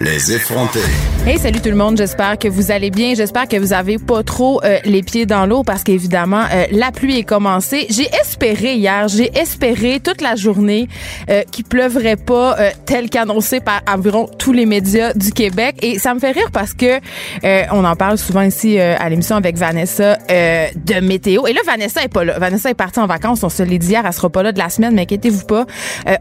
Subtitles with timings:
[0.00, 0.80] Les effrontés.
[1.26, 1.98] Hey, salut tout le monde.
[1.98, 3.14] J'espère que vous allez bien.
[3.14, 6.90] J'espère que vous avez pas trop euh, les pieds dans l'eau parce qu'évidemment, euh, la
[6.90, 7.86] pluie est commencée.
[7.90, 10.88] J'ai espéré hier, j'ai espéré toute la journée
[11.28, 15.76] euh, qu'il pleuvrait pas euh, tel qu'annoncé par environ tous les médias du Québec.
[15.82, 16.98] Et ça me fait rire parce que
[17.70, 21.46] on en parle souvent ici à l'émission avec Vanessa de météo.
[21.46, 22.38] Et là, Vanessa est pas là.
[22.38, 23.44] Vanessa est partie en vacances.
[23.44, 24.02] On se l'est dit hier.
[24.04, 25.66] Elle sera pas là de la semaine, mais inquiétez-vous pas.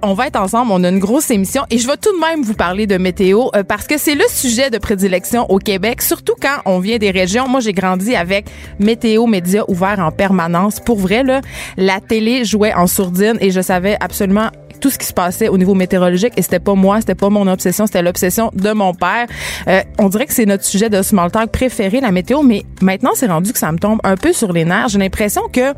[0.02, 0.72] on va être ensemble.
[0.72, 3.48] On a une grosse émission et je vais tout de même vous parler de météo
[3.64, 7.48] parce que c'est le sujet de prédilection au Québec, surtout quand on vient des régions.
[7.48, 8.46] Moi, j'ai grandi avec
[8.80, 10.80] météo médias ouverts en permanence.
[10.80, 11.42] Pour vrai, là,
[11.78, 14.50] la télé jouait en sourdine et je savais absolument
[14.82, 17.48] tout ce qui se passait au niveau météorologique et c'était pas moi, c'était pas mon
[17.48, 19.28] obsession, c'était l'obsession de mon père.
[19.68, 23.12] Euh, on dirait que c'est notre sujet de small talk préféré, la météo, mais maintenant
[23.14, 24.90] c'est rendu que ça me tombe un peu sur les nerfs.
[24.90, 25.74] J'ai l'impression que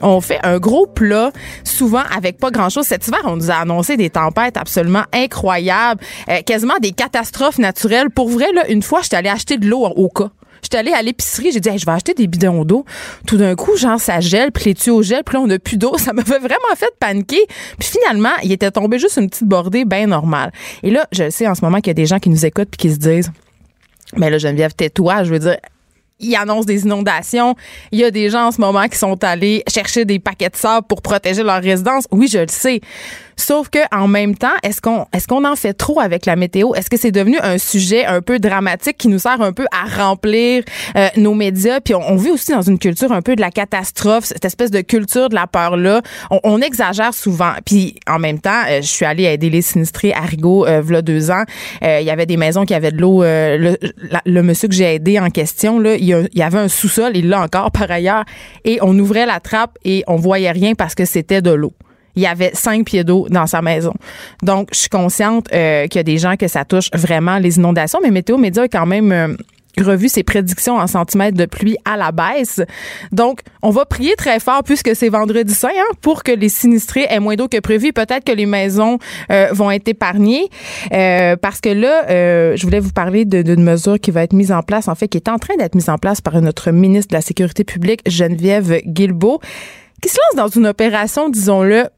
[0.00, 1.30] on fait un gros plat,
[1.64, 2.86] souvent avec pas grand-chose.
[2.86, 8.10] Cet hiver, on nous a annoncé des tempêtes absolument incroyables, euh, quasiment des catastrophes naturelles.
[8.10, 10.30] Pour vrai, là, une fois, j'étais allée acheter de l'eau au cas.
[10.62, 12.84] J'étais allée à l'épicerie, j'ai dit je vais acheter des bidons d'eau.
[13.26, 15.76] Tout d'un coup, genre ça gèle, puis les tuyaux gèlent, puis là on a plus
[15.78, 17.46] d'eau, ça me fait vraiment fait paniquer.
[17.78, 20.52] Puis finalement, il était tombé juste une petite bordée bien normale.
[20.82, 22.68] Et là, je sais en ce moment qu'il y a des gens qui nous écoutent
[22.70, 23.30] puis qui se disent
[24.16, 25.56] mais là Geneviève, tais-toi, je veux dire
[26.20, 27.54] il annonce des inondations.
[27.92, 30.56] Il y a des gens en ce moment qui sont allés chercher des paquets de
[30.56, 32.06] sable pour protéger leur résidence.
[32.10, 32.80] Oui, je le sais.
[33.40, 36.74] Sauf que en même temps, est-ce qu'on est-ce qu'on en fait trop avec la météo?
[36.74, 40.04] Est-ce que c'est devenu un sujet un peu dramatique qui nous sert un peu à
[40.04, 40.62] remplir
[40.94, 41.80] euh, nos médias?
[41.80, 44.82] Puis on, vit aussi dans une culture un peu de la catastrophe, cette espèce de
[44.82, 46.02] culture de la peur là.
[46.30, 47.52] On, exagère souvent.
[47.64, 51.00] Puis en même temps, euh, je suis allée aider les sinistrés à Rigaud euh, v'là
[51.00, 51.44] deux ans.
[51.82, 53.22] Euh, il y avait des maisons qui avaient de l'eau.
[53.22, 53.78] Le,
[54.26, 57.40] le, monsieur que j'ai aidé en question là, il y, avait un sous-sol, il l'a
[57.40, 58.24] encore par ailleurs,
[58.64, 61.72] et on ouvrait la trappe et on voyait rien parce que c'était de l'eau
[62.16, 63.94] il y avait cinq pieds d'eau dans sa maison.
[64.42, 67.56] Donc, je suis consciente euh, qu'il y a des gens que ça touche vraiment les
[67.56, 69.28] inondations, mais Météo Média a quand même euh,
[69.78, 72.60] revu ses prédictions en centimètres de pluie à la baisse.
[73.12, 77.06] Donc, on va prier très fort puisque c'est vendredi saint hein, pour que les sinistrés
[77.08, 77.92] aient moins d'eau que prévu.
[77.92, 78.98] Peut-être que les maisons
[79.30, 80.48] euh, vont être épargnées
[80.90, 82.04] parce que là,
[82.56, 85.18] je voulais vous parler d'une mesure qui va être mise en place, en fait, qui
[85.18, 88.80] est en train d'être mise en place par notre ministre de la Sécurité publique, Geneviève
[88.84, 89.40] Guilbeault
[90.00, 91.88] qui se lance dans une opération, disons-le,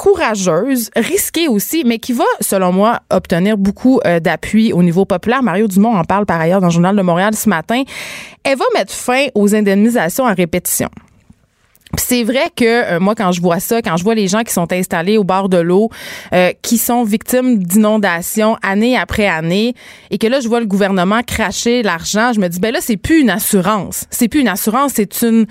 [0.00, 5.42] courageuse, risquée aussi, mais qui va, selon moi, obtenir beaucoup euh, d'appui au niveau populaire.
[5.42, 7.82] Mario Dumont en parle par ailleurs dans le Journal de Montréal ce matin.
[8.42, 10.88] Elle va mettre fin aux indemnisations à répétition.
[11.98, 14.54] C'est vrai que euh, moi, quand je vois ça, quand je vois les gens qui
[14.54, 15.90] sont installés au bord de l'eau,
[16.32, 19.74] euh, qui sont victimes d'inondations année après année,
[20.10, 22.96] et que là, je vois le gouvernement cracher l'argent, je me dis, ben là, c'est
[22.96, 24.04] plus une assurance.
[24.08, 25.46] C'est plus une assurance, c'est une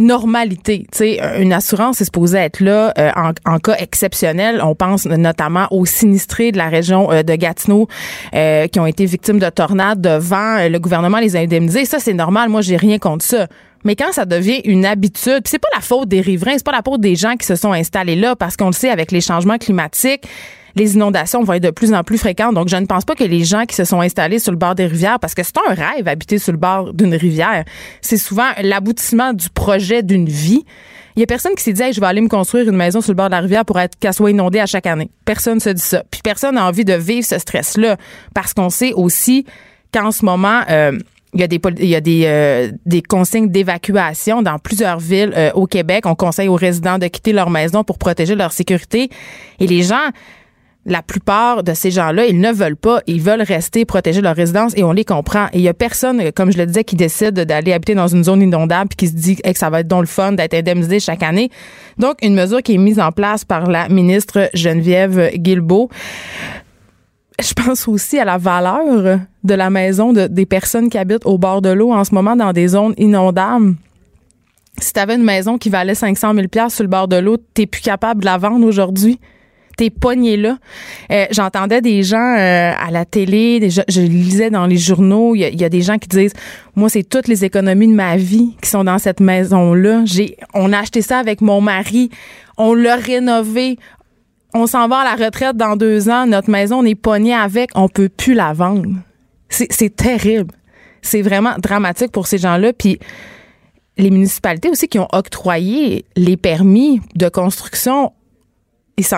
[0.00, 0.86] normalité.
[0.90, 3.10] Tu une assurance est supposée être là euh,
[3.44, 4.60] en, cas exceptionnel.
[4.64, 7.86] On pense notamment aux sinistrés de la région euh, de Gatineau
[8.34, 10.68] euh, qui ont été victimes de tornades, de vent.
[10.68, 11.84] Le gouvernement les a indemnisés.
[11.84, 12.48] Ça, c'est normal.
[12.48, 13.46] Moi, j'ai rien contre ça.
[13.84, 16.82] Mais quand ça devient une habitude, c'est pas la faute des riverains, c'est pas la
[16.84, 19.56] faute des gens qui se sont installés là, parce qu'on le sait avec les changements
[19.56, 20.26] climatiques,
[20.76, 22.54] les inondations vont être de plus en plus fréquentes.
[22.54, 24.74] Donc, je ne pense pas que les gens qui se sont installés sur le bord
[24.74, 27.64] des rivières, parce que c'est un rêve habiter sur le bord d'une rivière,
[28.00, 30.64] c'est souvent l'aboutissement du projet d'une vie.
[31.16, 33.12] Il y a personne qui s'est dit, je vais aller me construire une maison sur
[33.12, 35.10] le bord de la rivière pour être qu'elle soit inondée à chaque année.
[35.24, 36.04] Personne ne se dit ça.
[36.10, 37.96] Puis personne n'a envie de vivre ce stress-là,
[38.34, 39.44] parce qu'on sait aussi
[39.92, 40.92] qu'en ce moment, euh,
[41.34, 46.06] il y a euh, des consignes d'évacuation dans plusieurs villes euh, au Québec.
[46.06, 49.10] On conseille aux résidents de quitter leur maison pour protéger leur sécurité.
[49.60, 50.10] Et les gens,
[50.90, 54.72] la plupart de ces gens-là, ils ne veulent pas, ils veulent rester protéger leur résidence
[54.76, 55.46] et on les comprend.
[55.52, 58.24] Et il y a personne, comme je le disais, qui décide d'aller habiter dans une
[58.24, 60.98] zone inondable puis qui se dit que ça va être donc le fun d'être indemnisé
[60.98, 61.50] chaque année.
[61.96, 65.90] Donc, une mesure qui est mise en place par la ministre Geneviève Guilbeault.
[67.40, 71.38] Je pense aussi à la valeur de la maison de, des personnes qui habitent au
[71.38, 73.76] bord de l'eau en ce moment dans des zones inondables.
[74.80, 77.66] Si tu avais une maison qui valait 500 000 sur le bord de l'eau, t'es
[77.66, 79.20] plus capable de la vendre aujourd'hui
[79.88, 80.58] t'es là.
[81.10, 85.64] Euh, j'entendais des gens euh, à la télé, je lisais dans les journaux, il y,
[85.64, 86.34] a des gens qui disent,
[86.76, 90.02] moi, c'est toutes les économies de ma vie qui sont dans cette maison-là.
[90.04, 92.10] J'ai, on a acheté ça avec mon mari,
[92.58, 93.78] on l'a rénové,
[94.52, 97.70] on s'en va à la retraite dans deux ans, notre maison, on est pogné avec,
[97.74, 98.90] on peut plus la vendre.
[99.48, 100.54] C'est terrible.
[101.02, 102.72] C'est vraiment dramatique pour ces gens-là.
[102.72, 102.98] Puis
[103.96, 108.12] les municipalités aussi qui ont octroyé les permis de construction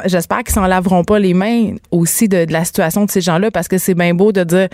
[0.06, 3.68] j'espère qu'ils s'en laveront pas les mains aussi de, la situation de ces gens-là parce
[3.68, 4.68] que c'est bien beau de dire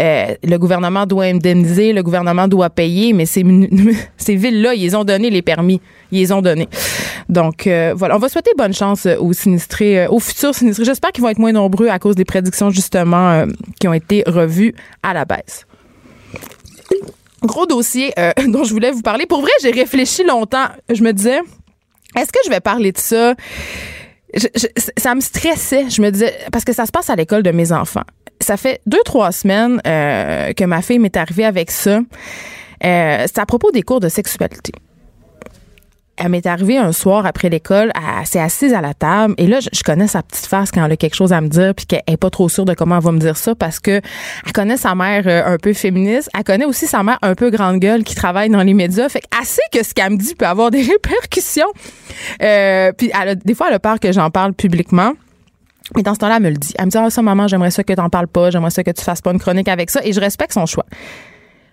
[0.00, 3.44] euh, le gouvernement doit indemniser, le gouvernement doit payer, mais ces,
[4.16, 5.80] ces villes-là, ils ont donné les permis.
[6.10, 6.68] Ils les ont donné.
[7.28, 8.16] Donc, euh, voilà.
[8.16, 10.84] On va souhaiter bonne chance aux sinistrés, aux futurs sinistrés.
[10.84, 13.44] J'espère qu'ils vont être moins nombreux à cause des prédictions, justement,
[13.78, 15.66] qui ont été revues à la baisse.
[17.42, 18.12] Gros dossier
[18.48, 19.26] dont je voulais vous parler.
[19.26, 20.66] Pour vrai, j'ai réfléchi longtemps.
[20.92, 21.38] Je me disais,
[22.16, 23.34] est-ce que je vais parler de ça?
[24.96, 25.88] Ça me stressait.
[25.88, 28.04] Je me disais, parce que ça se passe à l'école de mes enfants.
[28.40, 32.00] Ça fait deux, trois semaines euh, que ma fille m'est arrivée avec ça.
[32.84, 34.72] Euh, c'est à propos des cours de sexualité
[36.16, 39.58] elle m'est arrivée un soir après l'école, elle s'est assise à la table et là
[39.60, 42.02] je, connais sa petite face quand elle a quelque chose à me dire puis qu'elle
[42.06, 44.00] est pas trop sûre de comment elle va me dire ça parce que
[44.46, 47.50] elle connaît sa mère euh, un peu féministe, elle connaît aussi sa mère un peu
[47.50, 50.34] grande gueule qui travaille dans les médias, fait qu'elle sait que ce qu'elle me dit
[50.34, 51.72] peut avoir des répercussions.
[52.42, 55.12] Euh, puis elle a, des fois elle a peur que j'en parle publiquement.
[55.94, 56.72] Mais dans ce temps-là, elle me le dit.
[56.78, 58.90] Elle me dit Ah, ça, maman, j'aimerais ça que t'en parles pas, j'aimerais ça que
[58.90, 60.00] tu fasses pas une chronique avec ça.
[60.02, 60.86] Et je respecte son choix.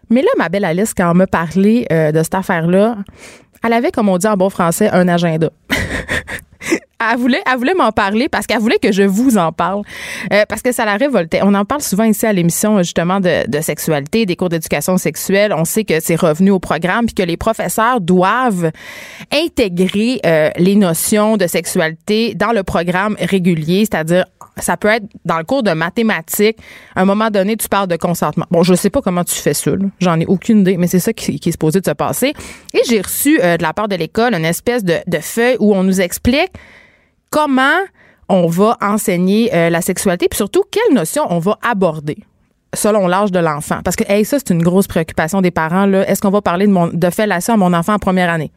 [0.10, 2.98] Mais là, ma belle Alice, quand elle m'a parlé euh, de cette affaire-là,
[3.64, 5.50] elle avait, comme on dit en bon français, un agenda.
[7.12, 9.82] elle voulait, elle voulait m'en parler parce qu'elle voulait que je vous en parle.
[10.32, 11.42] Euh, parce que ça la révoltait.
[11.44, 15.54] On en parle souvent ici à l'émission, justement, de, de, sexualité, des cours d'éducation sexuelle.
[15.56, 18.72] On sait que c'est revenu au programme puis que les professeurs doivent
[19.32, 24.26] intégrer euh, les notions de sexualité dans le programme régulier, c'est-à-dire
[24.58, 26.58] ça peut être dans le cours de mathématiques.
[26.96, 28.46] À un moment donné, tu parles de consentement.
[28.52, 29.72] Bon, je sais pas comment tu fais ça.
[30.00, 32.34] J'en ai aucune idée, mais c'est ça qui, est supposé de se passer.
[32.74, 35.84] Et j'ai reçu euh, de la part de l'école une espèce de, feuille où on
[35.84, 36.52] nous explique
[37.30, 37.80] comment
[38.28, 42.18] on va enseigner euh, la sexualité, puis surtout quelles notions on va aborder
[42.74, 43.82] selon l'âge de l'enfant.
[43.84, 45.92] Parce que hey, ça, c'est une grosse préoccupation des parents.
[45.92, 48.52] Est-ce qu'on va parler de fellation à mon enfant en première année?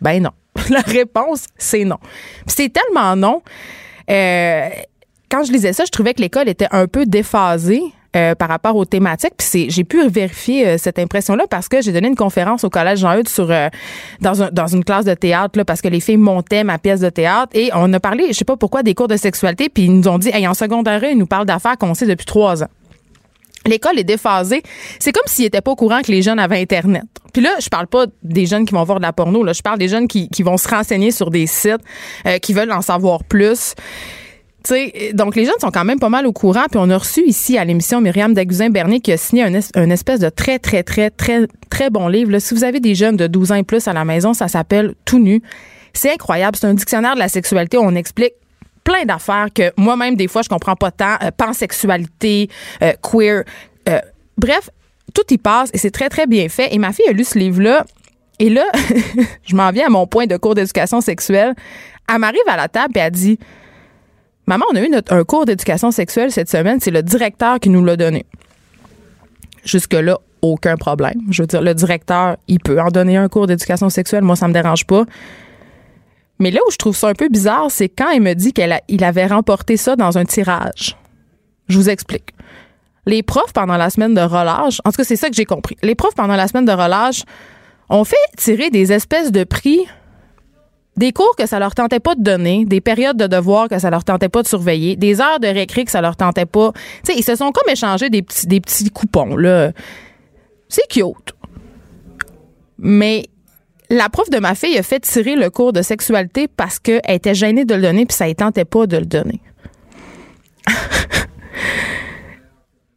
[0.00, 0.30] Ben non.
[0.70, 1.98] La réponse, c'est non.
[2.46, 3.42] c'est tellement non.
[4.10, 4.68] Euh,
[5.32, 7.82] quand je lisais ça, je trouvais que l'école était un peu déphasée.
[8.14, 9.32] Euh, par rapport aux thématiques.
[9.38, 12.98] Puis j'ai pu vérifier euh, cette impression-là parce que j'ai donné une conférence au collège
[12.98, 13.70] Jean-Eudes euh,
[14.20, 17.00] dans, un, dans une classe de théâtre là, parce que les filles montaient ma pièce
[17.00, 19.70] de théâtre et on a parlé, je sais pas pourquoi, des cours de sexualité.
[19.70, 22.26] Puis ils nous ont dit, hey, en secondaire, ils nous parlent d'affaires qu'on sait depuis
[22.26, 22.68] trois ans.
[23.64, 24.62] L'école est déphasée.
[24.98, 27.04] C'est comme s'ils n'étaient pas au courant que les jeunes avaient Internet.
[27.32, 29.42] Puis là, je parle pas des jeunes qui vont voir de la porno.
[29.42, 31.80] Là, je parle des jeunes qui vont se renseigner sur des sites,
[32.42, 33.74] qui veulent en savoir plus
[35.14, 36.64] donc les jeunes sont quand même pas mal au courant.
[36.70, 40.28] Puis on a reçu ici à l'émission Myriam Daguzin-Bernier qui a signé un, espèce de
[40.28, 42.38] très, très, très, très, très bon livre.
[42.38, 44.94] si vous avez des jeunes de 12 ans et plus à la maison, ça s'appelle
[45.04, 45.42] Tout nu.
[45.92, 46.56] C'est incroyable.
[46.56, 48.34] C'est un dictionnaire de la sexualité où on explique
[48.84, 51.16] plein d'affaires que moi-même, des fois, je comprends pas tant.
[51.22, 52.48] Euh, pansexualité,
[52.82, 53.44] euh, queer.
[53.88, 54.00] Euh,
[54.36, 54.70] bref,
[55.14, 56.74] tout y passe et c'est très, très bien fait.
[56.74, 57.84] Et ma fille a lu ce livre-là.
[58.38, 58.64] Et là,
[59.44, 61.54] je m'en viens à mon point de cours d'éducation sexuelle.
[62.12, 63.38] Elle m'arrive à la table et elle dit
[64.46, 66.80] Maman, on a eu un cours d'éducation sexuelle cette semaine.
[66.80, 68.26] C'est le directeur qui nous l'a donné.
[69.64, 71.20] Jusque-là, aucun problème.
[71.30, 74.22] Je veux dire, le directeur, il peut en donner un cours d'éducation sexuelle.
[74.22, 75.04] Moi, ça me dérange pas.
[76.40, 79.04] Mais là où je trouve ça un peu bizarre, c'est quand il me dit qu'il
[79.04, 80.96] avait remporté ça dans un tirage.
[81.68, 82.30] Je vous explique.
[83.06, 85.76] Les profs, pendant la semaine de relâche, en tout cas, c'est ça que j'ai compris.
[85.82, 87.22] Les profs, pendant la semaine de relâche,
[87.88, 89.86] ont fait tirer des espèces de prix
[90.96, 93.90] des cours que ça leur tentait pas de donner, des périodes de devoirs que ça
[93.90, 96.72] leur tentait pas de surveiller, des heures de récré que ça leur tentait pas.
[97.04, 99.72] Tu sais, ils se sont comme échangés des petits, des petits coupons, là.
[100.68, 101.34] C'est cute.
[102.78, 103.26] Mais
[103.88, 107.34] la prof de ma fille a fait tirer le cours de sexualité parce qu'elle était
[107.34, 109.40] gênée de le donner puis ça ne tentait pas de le donner.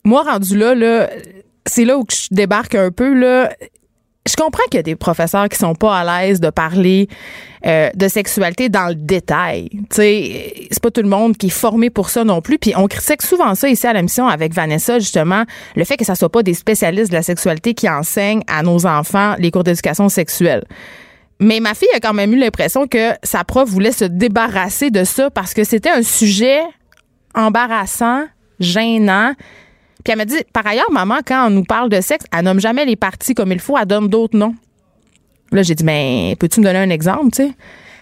[0.04, 1.10] Moi, rendu là, là
[1.66, 3.52] c'est là où je débarque un peu, là
[4.28, 7.08] je comprends qu'il y a des professeurs qui sont pas à l'aise de parler
[7.66, 9.70] euh, de sexualité dans le détail.
[9.72, 12.58] Tu sais, c'est pas tout le monde qui est formé pour ça non plus.
[12.58, 15.44] Puis on critique souvent ça ici à l'émission avec Vanessa justement,
[15.76, 18.86] le fait que ça soit pas des spécialistes de la sexualité qui enseignent à nos
[18.88, 20.64] enfants les cours d'éducation sexuelle.
[21.40, 25.04] Mais ma fille a quand même eu l'impression que sa prof voulait se débarrasser de
[25.04, 26.62] ça parce que c'était un sujet
[27.36, 28.24] embarrassant,
[28.60, 29.34] gênant
[30.06, 32.60] puis elle m'a dit, par ailleurs, maman, quand on nous parle de sexe, elle nomme
[32.60, 34.54] jamais les parties comme il faut, elle donne d'autres noms.
[35.52, 37.52] Là, j'ai dit, mais peux-tu me donner un exemple, tu sais?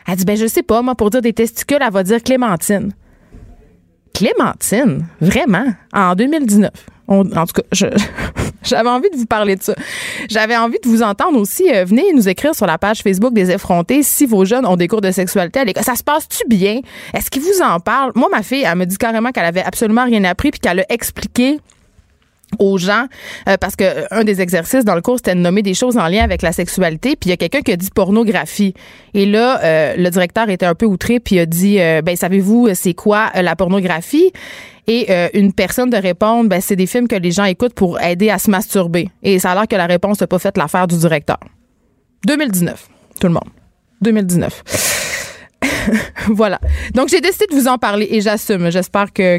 [0.06, 2.92] Elle dit, ben, je sais pas, moi, pour dire des testicules, elle va dire Clémentine.
[4.14, 5.08] Clémentine?
[5.22, 5.66] Vraiment?
[5.94, 6.72] En 2019?
[7.08, 7.64] en tout cas,
[8.64, 9.74] j'avais envie de vous parler de ça.
[10.30, 11.74] J'avais envie de vous entendre aussi.
[11.74, 14.90] Euh, venez nous écrire sur la page Facebook des effrontés si vos jeunes ont des
[14.90, 15.84] cours de sexualité à l'école.
[15.84, 16.82] Ça se passe-tu bien?
[17.14, 18.12] Est-ce qu'ils vous en parlent?
[18.16, 20.86] Moi, ma fille, elle me dit carrément qu'elle avait absolument rien appris puis qu'elle a
[20.92, 21.60] expliqué
[22.60, 23.08] aux gens
[23.48, 25.98] euh, parce que euh, un des exercices dans le cours c'était de nommer des choses
[25.98, 27.16] en lien avec la sexualité.
[27.16, 28.74] Puis il y a quelqu'un qui a dit pornographie.
[29.14, 32.94] Et là euh, le directeur était un peu outré puis a dit ben savez-vous c'est
[32.94, 34.32] quoi la pornographie?
[34.88, 38.30] Et une personne de répondre ben c'est des films que les gens écoutent pour aider
[38.30, 39.10] à se masturber.
[39.22, 41.40] Et ça a l'air que la réponse n'a pas fait l'affaire du directeur.
[42.26, 43.50] 2019 tout le monde.
[44.02, 45.03] 2019
[46.28, 46.60] voilà.
[46.94, 48.70] Donc, j'ai décidé de vous en parler et j'assume.
[48.70, 49.38] J'espère que,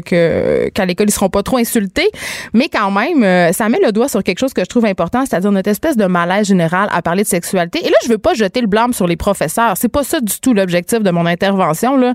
[0.69, 2.09] qu'à l'école, ils seront pas trop insultés.
[2.53, 5.25] Mais quand même, euh, ça met le doigt sur quelque chose que je trouve important,
[5.25, 7.79] c'est-à-dire notre espèce de malaise général à parler de sexualité.
[7.85, 9.75] Et là, je veux pas jeter le blâme sur les professeurs.
[9.77, 12.13] C'est pas ça du tout l'objectif de mon intervention, là.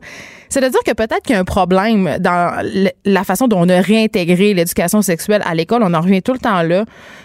[0.48, 2.60] C'est de dire que peut-être qu'il y a un problème dans
[3.04, 5.84] la façon dont on a réintégré l'éducation sexuelle à l'école.
[5.84, 6.84] On en revient tout le temps là.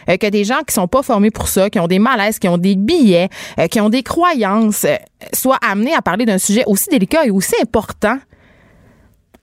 [0.10, 2.48] Euh, que des gens qui sont pas formés pour ça, qui ont des malaises, qui
[2.48, 4.86] ont des billets, euh, qui ont des croyances,
[5.34, 8.18] soient amenés à parler d'un sujet aussi délicat et aussi important,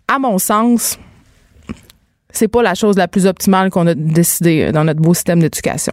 [0.09, 0.99] à mon sens,
[2.31, 5.93] c'est pas la chose la plus optimale qu'on a décidé dans notre beau système d'éducation.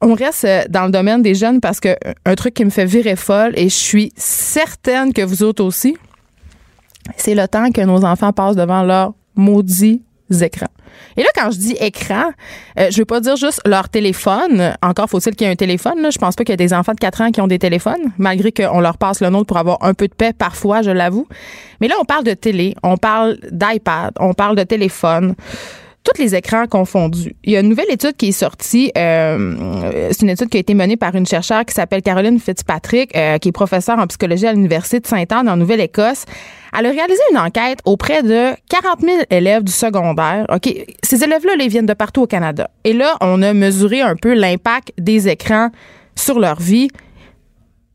[0.00, 2.70] On reste euh, dans le domaine des jeunes parce que euh, un truc qui me
[2.70, 5.96] fait virer folle et je suis certaine que vous autres aussi,
[7.16, 10.02] c'est le temps que nos enfants passent devant leur maudit
[10.40, 10.66] écrans.
[11.16, 12.30] Et là, quand je dis écran,
[12.78, 14.74] euh, je veux pas dire juste leur téléphone.
[14.82, 16.00] Encore faut-il qu'il y ait un téléphone.
[16.00, 16.10] Là.
[16.10, 18.12] Je pense pas qu'il y a des enfants de 4 ans qui ont des téléphones,
[18.18, 21.26] malgré qu'on leur passe le nôtre pour avoir un peu de paix parfois, je l'avoue.
[21.80, 25.34] Mais là, on parle de télé, on parle d'iPad, on parle de téléphone
[26.06, 27.34] tous les écrans confondus.
[27.44, 28.92] Il y a une nouvelle étude qui est sortie.
[28.96, 33.16] Euh, c'est une étude qui a été menée par une chercheure qui s'appelle Caroline Fitzpatrick,
[33.16, 36.24] euh, qui est professeure en psychologie à l'Université de Sainte-Anne en Nouvelle-Écosse.
[36.78, 40.46] Elle a réalisé une enquête auprès de 40 000 élèves du secondaire.
[40.52, 40.68] OK,
[41.02, 42.70] ces élèves-là, ils viennent de partout au Canada.
[42.84, 45.70] Et là, on a mesuré un peu l'impact des écrans
[46.14, 46.88] sur leur vie.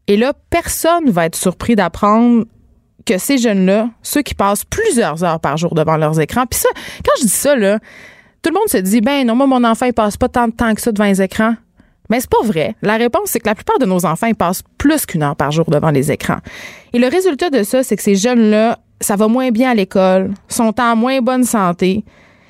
[0.07, 2.45] Et là, personne va être surpris d'apprendre
[3.05, 6.69] que ces jeunes-là, ceux qui passent plusieurs heures par jour devant leurs écrans, puis ça,
[7.05, 7.79] quand je dis ça, là,
[8.41, 10.53] tout le monde se dit, ben non, moi, mon enfant, il passe pas tant de
[10.53, 11.55] temps que ça devant les écrans.
[12.11, 12.75] Mais c'est pas vrai.
[12.81, 15.65] La réponse, c'est que la plupart de nos enfants, passent plus qu'une heure par jour
[15.69, 16.39] devant les écrans.
[16.91, 20.31] Et le résultat de ça, c'est que ces jeunes-là, ça va moins bien à l'école,
[20.49, 22.03] sont en moins bonne santé.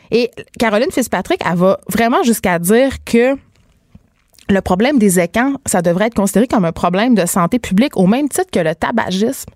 [0.10, 3.36] Et Caroline Fitzpatrick, elle va vraiment jusqu'à dire que
[4.50, 8.08] le problème des écrans, ça devrait être considéré comme un problème de santé publique au
[8.08, 9.52] même titre que le tabagisme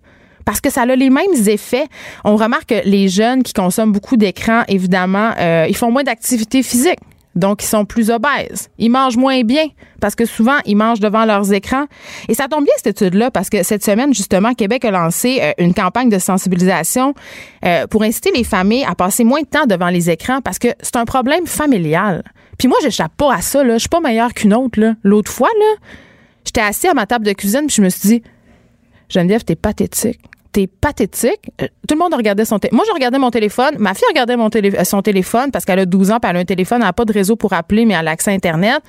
[0.46, 1.88] parce que ça a les mêmes effets.
[2.24, 6.62] On remarque que les jeunes qui consomment beaucoup d'écrans, évidemment, euh, ils font moins d'activité
[6.62, 7.00] physique.
[7.36, 8.70] Donc, ils sont plus obèses.
[8.78, 9.66] Ils mangent moins bien
[10.00, 11.86] parce que souvent, ils mangent devant leurs écrans.
[12.30, 15.52] Et ça tombe bien, cette étude-là, parce que cette semaine, justement, Québec a lancé euh,
[15.58, 17.14] une campagne de sensibilisation
[17.66, 20.70] euh, pour inciter les familles à passer moins de temps devant les écrans parce que
[20.82, 22.24] c'est un problème familial.
[22.58, 23.64] Puis moi, j'échappe pas à ça.
[23.64, 23.74] Là.
[23.74, 24.80] Je suis pas meilleure qu'une autre.
[25.04, 25.88] L'autre fois, là,
[26.46, 28.24] j'étais assis à ma table de cuisine puis je me suis dit,
[29.10, 30.20] Geneviève, t'es pathétique
[30.56, 31.52] c'est pathétique.
[31.62, 32.78] Euh, tout le monde regardait son téléphone.
[32.78, 33.76] Moi, je regardais mon téléphone.
[33.78, 36.46] Ma fille regardait télé son téléphone parce qu'elle a 12 ans, puis elle a un
[36.46, 38.80] téléphone, elle n'a pas de réseau pour appeler, mais elle a accès à Internet.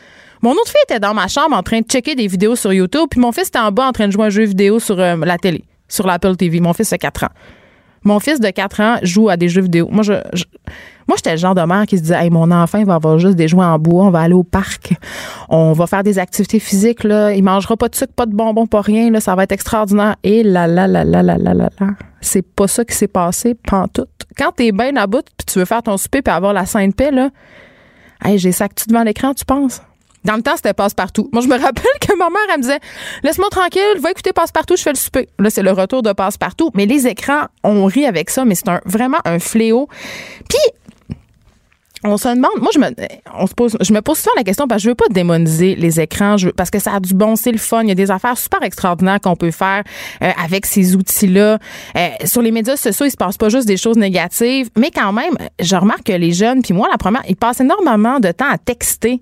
[0.42, 3.08] Mon autre fille était dans ma chambre en train de checker des vidéos sur YouTube,
[3.10, 5.16] puis mon fils était en bas en train de jouer un jeu vidéo sur euh,
[5.16, 6.60] la télé, sur l'Apple TV.
[6.60, 7.30] Mon fils a 4 ans.
[8.04, 9.88] Mon fils de 4 ans joue à des jeux vidéo.
[9.90, 10.12] Moi, je,
[11.08, 13.18] moi, j'étais le genre de mère qui se disait, hey, mon enfant, il va avoir
[13.18, 14.94] juste des jouets en bois, on va aller au parc,
[15.48, 17.32] on va faire des activités physiques, là.
[17.32, 19.20] Il mangera pas de sucre, pas de bonbons, pas rien, là.
[19.20, 20.16] Ça va être extraordinaire.
[20.24, 21.86] Et là, là, là, là, là, là, là, là.
[22.20, 24.08] C'est pas ça qui s'est passé, pantoute.
[24.36, 26.96] Quand t'es bien à bout, puis tu veux faire ton souper puis avoir la sainte
[26.96, 27.30] paix, là,
[28.24, 29.80] hey, j'ai ça que tu devant l'écran, tu penses?
[30.26, 31.30] Dans le temps, c'était passe-partout.
[31.32, 32.80] Moi, je me rappelle que ma mère, elle me disait
[33.22, 35.28] Laisse-moi tranquille, va écouter passe-partout, je fais le souper.
[35.38, 36.72] Là, c'est le retour de passe-partout.
[36.74, 39.88] Mais les écrans, on rit avec ça, mais c'est un, vraiment un fléau.
[40.48, 40.58] Puis,
[42.04, 42.86] on se demande, moi je me,
[43.38, 45.74] on se pose, je me pose souvent la question parce que je veux pas démoniser
[45.76, 47.94] les écrans, je parce que ça a du bon, c'est le fun, il y a
[47.94, 49.82] des affaires super extraordinaires qu'on peut faire
[50.22, 51.58] euh, avec ces outils-là.
[51.96, 55.12] Euh, sur les médias sociaux, il se passe pas juste des choses négatives, mais quand
[55.12, 58.50] même, je remarque que les jeunes, puis moi la première, ils passent énormément de temps
[58.50, 59.20] à texter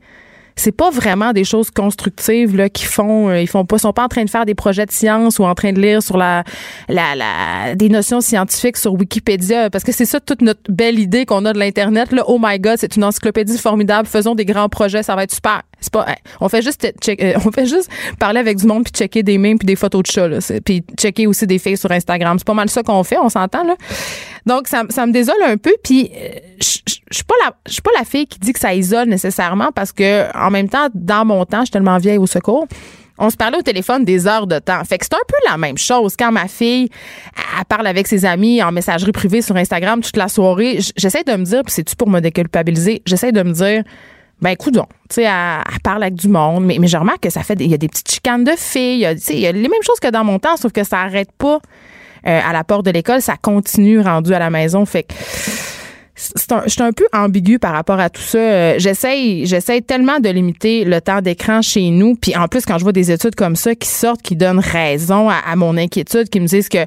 [0.57, 4.05] c'est pas vraiment des choses constructives là qui font euh, ils font pas sont pas
[4.05, 6.45] en train de faire des projets de science ou en train de lire sur la
[6.89, 11.27] la, la des notions scientifiques sur Wikipédia parce que c'est ça toute notre belle idée
[11.27, 12.23] qu'on a de l'internet là.
[12.29, 14.07] Oh my god c'est une encyclopédie formidable.
[14.07, 15.63] Faisons des grands projets ça va être super
[15.95, 19.39] hein, on fait juste euh, on fait juste parler avec du monde puis checker des
[19.39, 22.47] memes puis des photos de chats là puis checker aussi des faits sur Instagram c'est
[22.47, 23.77] pas mal ça qu'on fait on s'entend là
[24.47, 27.91] donc ça, me désole un peu puis euh, je suis pas la je suis pas
[27.99, 31.45] la fille qui dit que ça isole nécessairement parce que en même temps, dans mon
[31.45, 32.67] temps, je suis tellement vieille au secours.
[33.17, 34.83] On se parlait au téléphone des heures de temps.
[34.85, 36.17] Fait que c'est un peu la même chose.
[36.19, 36.89] Quand ma fille,
[37.37, 41.33] elle parle avec ses amis en messagerie privée sur Instagram toute la soirée, j'essaie de
[41.37, 43.85] me dire, puis c'est-tu pour me déculpabiliser, j'essaie de me dire,
[44.41, 47.43] ben coudon, tu sais, elle, parle avec du monde, mais, mais je remarque que ça
[47.43, 50.01] fait, il y a des petites chicanes de filles, il y a, les mêmes choses
[50.01, 51.61] que dans mon temps, sauf que ça arrête pas
[52.27, 54.85] euh, à la porte de l'école, ça continue rendu à la maison.
[54.87, 55.15] Fait que
[56.17, 58.39] c'est un, je suis un peu ambigu par rapport à tout ça.
[58.39, 62.15] Euh, j'essaye, j'essaye tellement de limiter le temps d'écran chez nous.
[62.15, 65.29] Puis en plus, quand je vois des études comme ça qui sortent, qui donnent raison
[65.29, 66.79] à, mon inquiétude, qui me disent que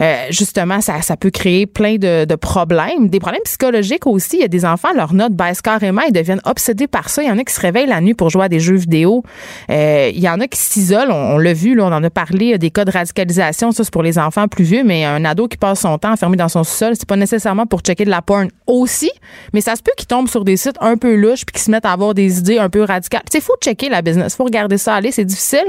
[0.00, 4.36] euh, justement ça, ça peut créer plein de, de, problèmes, des problèmes psychologiques aussi.
[4.36, 7.22] Il y a des enfants, leurs notes baissent carrément, ils deviennent obsédés par ça.
[7.22, 9.24] Il y en a qui se réveillent la nuit pour jouer à des jeux vidéo.
[9.70, 11.10] Euh, il y en a qui s'isolent.
[11.10, 13.72] On, l'a vu, là, on en a parlé des cas de radicalisation.
[13.72, 16.36] Ça c'est pour les enfants plus vieux, mais un ado qui passe son temps enfermé
[16.36, 18.48] dans son sous-sol, c'est pas nécessairement pour checker de la porn
[18.80, 19.10] aussi,
[19.52, 21.70] mais ça se peut qu'ils tombent sur des sites un peu louches puis qu'ils se
[21.70, 23.22] mettent à avoir des idées un peu radicales.
[23.32, 25.66] Il faut checker la business, faut regarder ça aller, c'est difficile.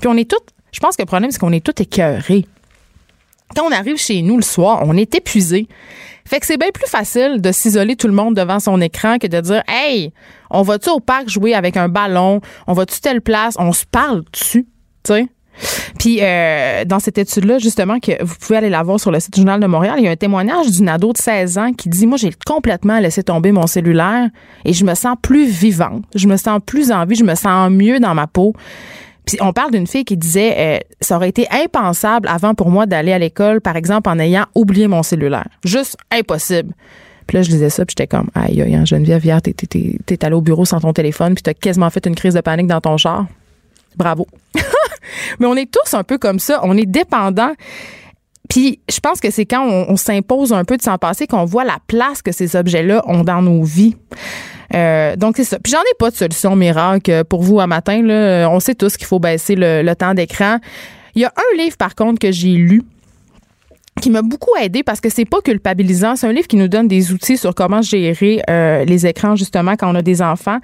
[0.00, 0.38] Puis on est tous,
[0.72, 2.46] je pense que le problème, c'est qu'on est tous écœurés.
[3.56, 5.68] Quand on arrive chez nous le soir, on est épuisé.
[6.26, 9.26] Fait que c'est bien plus facile de s'isoler tout le monde devant son écran que
[9.26, 10.12] de dire Hey,
[10.50, 12.42] on va-tu au parc jouer avec un ballon?
[12.66, 13.54] On va-tu telle place?
[13.58, 14.66] On se parle dessus.
[15.04, 15.28] Tu sais?
[15.98, 19.34] Puis euh, dans cette étude-là, justement, que vous pouvez aller la voir sur le site
[19.34, 21.88] du Journal de Montréal, il y a un témoignage d'une ado de 16 ans qui
[21.88, 24.28] dit Moi, j'ai complètement laissé tomber mon cellulaire
[24.64, 27.70] et je me sens plus vivante, je me sens plus en vie, je me sens
[27.70, 28.54] mieux dans ma peau.
[29.26, 32.86] Puis on parle d'une fille qui disait euh, ça aurait été impensable avant pour moi
[32.86, 35.48] d'aller à l'école, par exemple, en ayant oublié mon cellulaire.
[35.64, 36.72] Juste impossible.
[37.26, 39.98] Puis là, je disais ça, puis j'étais comme, aïe, aïe, hein, Geneviève, hier, t'es, t'es,
[40.06, 42.68] t'es allée au bureau sans ton téléphone, puis t'as quasiment fait une crise de panique
[42.68, 43.26] dans ton char.
[43.98, 44.26] Bravo.
[45.40, 46.60] Mais on est tous un peu comme ça.
[46.62, 47.52] On est dépendants.
[48.48, 51.64] Puis je pense que c'est quand on, s'impose un peu de s'en passer qu'on voit
[51.64, 53.96] la place que ces objets-là ont dans nos vies.
[54.74, 55.58] Euh, donc c'est ça.
[55.58, 58.00] Puis j'en ai pas de solution miracle pour vous à matin.
[58.50, 60.58] On sait tous qu'il faut baisser le temps d'écran.
[61.14, 62.82] Il y a un livre par contre que j'ai lu
[63.98, 66.16] qui m'a beaucoup aidé parce que c'est pas culpabilisant.
[66.16, 69.76] C'est un livre qui nous donne des outils sur comment gérer euh, les écrans justement
[69.76, 70.58] quand on a des enfants.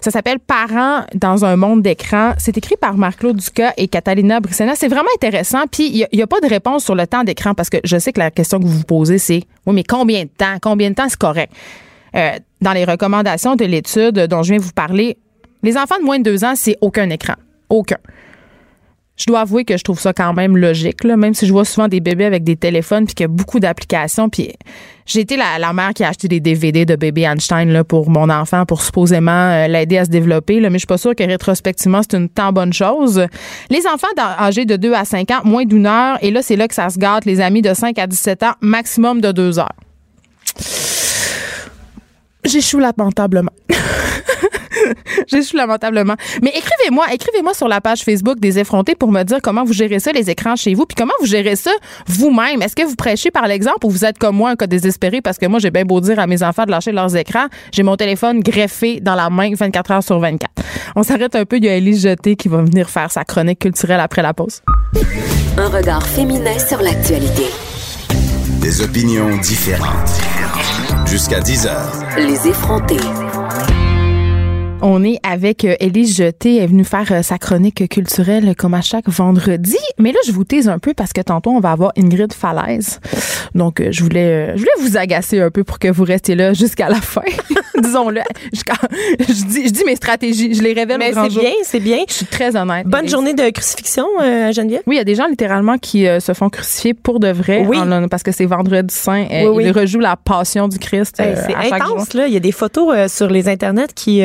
[0.00, 2.32] Ça s'appelle Parents dans un monde d'écran.
[2.38, 4.74] C'est écrit par Marc-Claude Ducas et Catalina Brissena.
[4.74, 5.64] C'est vraiment intéressant.
[5.70, 8.12] Puis il y, a pas de réponse sur le temps d'écran parce que je sais
[8.12, 10.56] que la question que vous vous posez c'est oui mais combien de temps?
[10.60, 11.52] Combien de temps c'est correct?
[12.14, 12.30] Euh,
[12.60, 15.16] Dans les recommandations de l'étude dont je viens vous parler,
[15.62, 17.34] les enfants de moins de deux ans c'est aucun écran,
[17.68, 17.98] aucun
[19.18, 21.64] je dois avouer que je trouve ça quand même logique, là, même si je vois
[21.64, 24.28] souvent des bébés avec des téléphones puis qu'il y a beaucoup d'applications.
[24.28, 24.52] Puis
[25.06, 28.30] j'ai été la, mère qui a acheté des DVD de bébé Einstein là, pour mon
[28.30, 30.60] enfant pour supposément euh, l'aider à se développer.
[30.60, 33.26] Là, mais je suis pas sûre que rétrospectivement, c'est une tant bonne chose.
[33.70, 36.18] Les enfants âgés de 2 à 5 ans, moins d'une heure.
[36.22, 37.24] Et là, c'est là que ça se gâte.
[37.24, 39.74] Les amis de 5 à 17 ans, maximum de 2 heures.
[42.44, 43.50] J'échoue lamentablement.
[45.26, 46.14] J'échoue lamentablement.
[46.42, 49.98] Mais écrivez-moi, écrivez-moi sur la page Facebook des effrontés pour me dire comment vous gérez
[49.98, 51.70] ça, les écrans chez vous, puis comment vous gérez ça
[52.06, 52.62] vous-même.
[52.62, 55.38] Est-ce que vous prêchez par l'exemple ou vous êtes comme moi, un cas désespéré, parce
[55.38, 57.96] que moi, j'ai bien beau dire à mes enfants de lâcher leurs écrans, j'ai mon
[57.96, 60.50] téléphone greffé dans la main 24 heures sur 24.
[60.96, 63.60] On s'arrête un peu, il y a Elise Jeté qui va venir faire sa chronique
[63.60, 64.62] culturelle après la pause.
[65.56, 67.46] Un regard féminin sur l'actualité.
[68.60, 70.10] Des opinions différentes.
[71.06, 71.92] Jusqu'à 10 heures.
[72.16, 73.27] Les effrontés.
[74.80, 76.56] On est avec euh, Élise Jeté.
[76.58, 79.76] Elle est venue faire euh, sa chronique culturelle comme à chaque vendredi.
[79.98, 83.00] Mais là, je vous tease un peu parce que tantôt, on va avoir Ingrid Falaise.
[83.56, 86.52] Donc, euh, je voulais, je voulais vous agacer un peu pour que vous restiez là
[86.52, 87.22] jusqu'à la fin.
[87.82, 88.20] Disons-le.
[88.52, 88.60] Je,
[89.28, 90.54] je, dis, je dis mes stratégies.
[90.54, 91.98] Je les révèle Mais c'est bien, c'est bien.
[92.08, 92.86] Je suis très honnête.
[92.86, 94.82] Bonne journée de crucifixion, Geneviève.
[94.86, 97.66] Oui, il y a des gens littéralement qui se font crucifier pour de vrai.
[97.68, 97.78] Oui.
[98.10, 99.26] parce que c'est vendredi saint.
[99.52, 101.16] Oui, Ils rejouent la passion du Christ.
[101.18, 102.26] c'est intense, là.
[102.26, 104.22] Il y a des photos sur les internets qui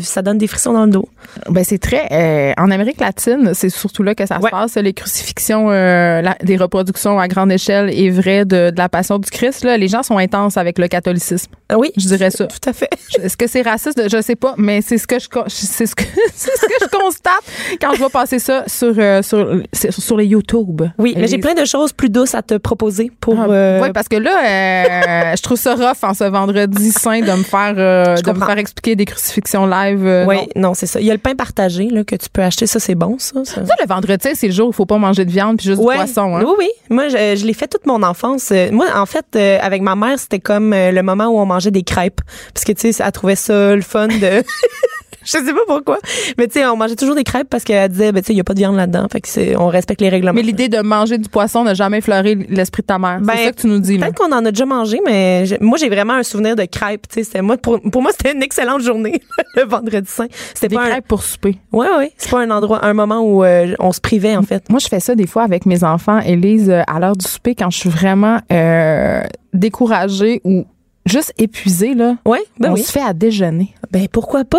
[0.00, 1.08] ça donne des frissons dans le dos.
[1.50, 4.76] Ben c'est très euh, en Amérique latine, c'est surtout là que ça se passe.
[4.76, 9.64] Les crucifixions, euh, des reproductions à grande échelle et vrai de, la passion du Christ.
[9.64, 11.50] Là, les gens sont intenses avec le catholicisme.
[11.68, 12.46] Ah oui, je dirais ça.
[12.46, 12.88] Tout à fait.
[13.20, 14.00] Est-ce que c'est raciste?
[14.10, 16.04] Je sais pas, mais c'est ce que je c'est ce que
[16.34, 17.32] c'est ce que je constate
[17.80, 20.82] quand je vois passer ça sur euh, sur sur les YouTube.
[20.98, 23.38] Oui, mais j'ai plein de choses plus douces à te proposer pour.
[23.40, 27.42] Ah, oui, parce que là, je trouve ça rough en ce vendredi saint de me
[27.42, 31.00] faire de me faire expliquer des crucifixions live euh, oui, non, c'est ça.
[31.00, 32.66] Il y a le pain partagé là, que tu peux acheter.
[32.66, 33.44] Ça, c'est bon, ça.
[33.44, 35.80] Ça, le vendredi, c'est le jour où il faut pas manger de viande puis juste
[35.80, 36.36] du poisson.
[36.36, 36.44] Hein?
[36.44, 36.68] Oui, oui.
[36.90, 38.50] Moi, je, l'ai fait toute mon enfance.
[38.52, 41.70] Euh, moi, en fait, euh, avec ma mère, c'était comme le moment où on mangeait
[41.70, 42.20] des crêpes.
[42.54, 44.42] Parce que, tu sais, elle trouvait ça le fun de...
[45.32, 45.98] je sais pas pourquoi.
[46.38, 48.36] Mais tu sais, on mangeait toujours des crêpes parce qu'elle disait, ben, tu sais, il
[48.36, 49.06] y a pas de viande là-dedans.
[49.10, 50.32] Fait que c'est, on respecte les règlements.
[50.32, 53.18] Mais l'idée de manger du poisson n'a jamais effleuré l'esprit de ta mère.
[53.20, 55.78] c'est ben, ça que tu nous dis, Peut-être qu'on en a déjà mangé, mais moi,
[55.78, 57.06] j'ai vraiment un souvenir de crêpes.
[57.08, 59.20] Tu sais, moi, pour, pour moi, c'était une excellente journée,
[59.56, 60.28] le vendredi saint.
[60.54, 61.58] C'était des crêpes pour souper.
[61.72, 62.10] Oui, oui.
[62.16, 64.68] C'est pas un endroit, un moment où euh, on se privait, en fait.
[64.70, 67.54] Moi, je fais ça des fois avec mes enfants, Élise, euh, à l'heure du souper,
[67.54, 70.66] quand je suis vraiment euh, découragée ou
[71.06, 72.16] juste épuisée, là.
[72.24, 73.74] Ouais, ben on se fait à déjeuner.
[73.90, 74.58] Ben, pourquoi pas?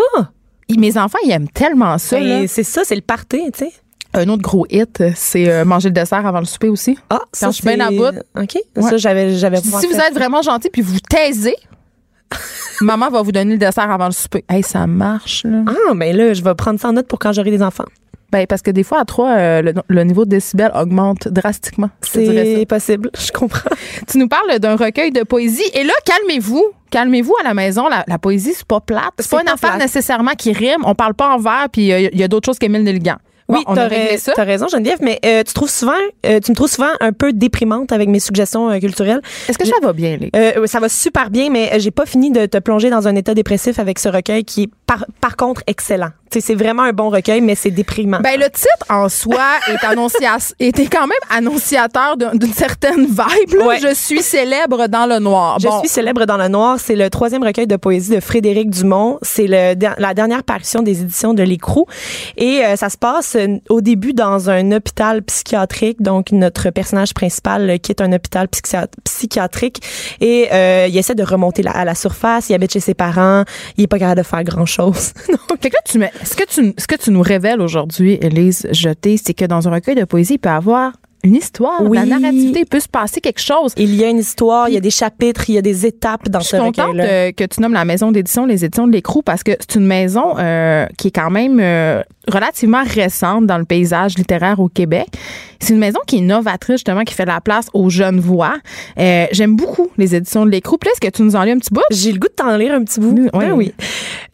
[0.76, 2.20] Mes enfants, ils aiment tellement ça.
[2.20, 3.72] Ben, c'est ça, c'est le party, tu sais.
[4.14, 6.98] Un autre gros hit, c'est euh, manger le dessert avant le souper aussi.
[7.10, 8.18] Ah, Quand je suis bien à bout.
[8.38, 8.58] OK.
[8.82, 11.56] Ça, j'avais, j'avais Si vous êtes vraiment gentil puis vous taisez,
[12.82, 14.44] Maman va vous donner le dessert avant le souper.
[14.50, 15.64] Hey, ça marche, là.
[15.68, 17.86] Ah, mais là, je vais prendre ça en note pour quand j'aurai des enfants.
[18.32, 21.90] Ben, parce que des fois, à trois, euh, le, le niveau de décibel augmente drastiquement.
[22.02, 23.70] C'est possible, je comprends.
[24.08, 25.64] Tu nous parles d'un recueil de poésie.
[25.74, 26.66] Et là, calmez-vous.
[26.92, 27.88] Calmez-vous à la maison.
[27.90, 29.12] La, la poésie, c'est pas plate.
[29.20, 29.82] C'est pas une affaire plate.
[29.82, 30.84] nécessairement qui rime.
[30.86, 33.16] On parle pas en vers, puis euh, il y a d'autres choses qu'Émile Nelligan.
[33.50, 33.88] Bon, oui, on a
[34.36, 35.94] t'as raison, Geneviève, mais euh, tu trouves souvent,
[36.26, 39.22] euh, tu me trouves souvent un peu déprimante avec mes suggestions euh, culturelles.
[39.48, 42.06] Est-ce que ça va bien, les Euh, ça va super bien, mais euh, j'ai pas
[42.06, 45.38] fini de te plonger dans un état dépressif avec ce recueil qui est par, par
[45.38, 46.10] contre excellent.
[46.32, 48.20] C'est vraiment un bon recueil, mais c'est déprimant.
[48.22, 53.62] Ben, le titre en soi est, était quand même annonciateur d'un- d'une certaine vibe.
[53.66, 53.80] Ouais.
[53.80, 55.60] Je suis célèbre dans le noir.
[55.60, 55.80] Je Bon.
[55.80, 56.78] suis célèbre dans le noir.
[56.80, 59.20] C'est le troisième recueil de poésie de Frédéric Dumont.
[59.22, 61.86] C'est la dernière parution des éditions de l'Écrou.
[62.38, 66.02] Et euh, ça se passe euh, au début dans un hôpital psychiatrique.
[66.02, 69.82] Donc, notre personnage principal euh, quitte un hôpital psychia- psychiatrique
[70.22, 72.50] et euh, il essaie de remonter la- à la surface.
[72.50, 73.44] Il habite chez ses parents.
[73.78, 75.14] Il est pas capable de faire grand-chose.
[75.62, 78.68] Fait que là, tu me- ce, que tu, ce que tu nous révèles aujourd'hui, Élise
[78.72, 81.98] Jeté, c'est que dans un recueil de poésie, il peut y avoir une histoire, Oui.
[81.98, 83.74] la narrativité, il peut se passer quelque chose.
[83.78, 86.30] il y a une histoire, il y a des chapitres, il y a des étapes
[86.30, 88.92] dans Je ce suis contente euh, que tu nommes la maison d'édition, les éditions de
[88.94, 93.58] l'écrou, parce que c'est une maison euh, qui est quand même euh, relativement récente dans
[93.58, 95.08] le paysage littéraire au Québec.
[95.60, 98.54] C'est une maison qui est novatrice, justement, qui fait la place aux jeunes voix.
[99.00, 100.78] Euh, J'aime beaucoup les éditions de l'écrou.
[100.78, 101.82] Puis Est-ce que tu nous en lis un petit bout?
[101.90, 103.16] J'ai le goût de t'en lire un petit bout.
[103.18, 103.30] Oui.
[103.34, 103.74] Ben oui.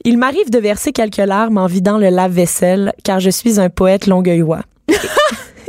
[0.03, 4.05] Il m'arrive de verser quelques larmes en vidant le lave-vaisselle, car je suis un poète
[4.05, 4.63] longueuillois.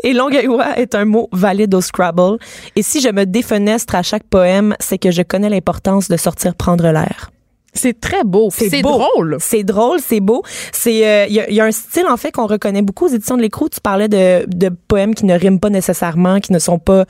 [0.05, 2.39] Et longueuillois est un mot valide au Scrabble.
[2.77, 6.55] Et si je me défenestre à chaque poème, c'est que je connais l'importance de sortir
[6.55, 7.31] prendre l'air.
[7.75, 8.49] C'est très beau.
[8.51, 9.37] C'est drôle.
[9.41, 10.43] C'est drôle, c'est beau.
[10.73, 13.07] C'est euh, il y, a, il y a un style en fait qu'on reconnaît beaucoup
[13.07, 13.69] aux éditions de l'écrou.
[13.69, 17.05] Tu parlais de, de poèmes qui ne riment pas nécessairement, qui ne sont pas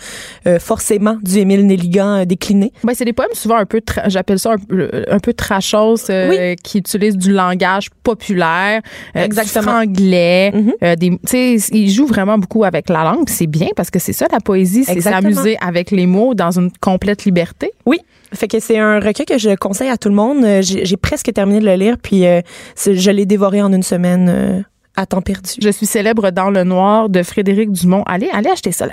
[0.47, 2.73] euh, forcément du Émile Nelligan euh, décliné.
[2.83, 6.31] Ben, c'est des poèmes souvent un peu, j'appelle ça un, peu- un peu trashos, euh,
[6.31, 6.57] Oui.
[6.63, 8.81] qui utilisent du langage populaire,
[9.17, 9.63] euh, Exactement.
[9.63, 10.51] du franglais.
[10.55, 10.73] Mhm.
[10.83, 13.29] euh, des, tu sais, ils jouent vraiment beaucoup avec la langue.
[13.29, 16.71] C'est bien parce que c'est ça la poésie, c'est s'amuser avec les mots dans une
[16.81, 17.71] complète liberté.
[17.87, 17.99] Oui.
[18.35, 20.45] Fait que c'est un recueil que je conseille à tout le monde.
[20.45, 22.41] Euh, J'ai presque terminé de le lire, puis euh,
[22.77, 24.63] je l'ai dévoré en une semaine euh,
[24.97, 25.53] à temps perdu.
[25.61, 28.03] Je suis célèbre dans le noir de Frédéric Dumont.
[28.07, 28.87] Allez, allez acheter ça.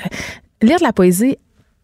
[0.62, 1.38] Lire de la poésie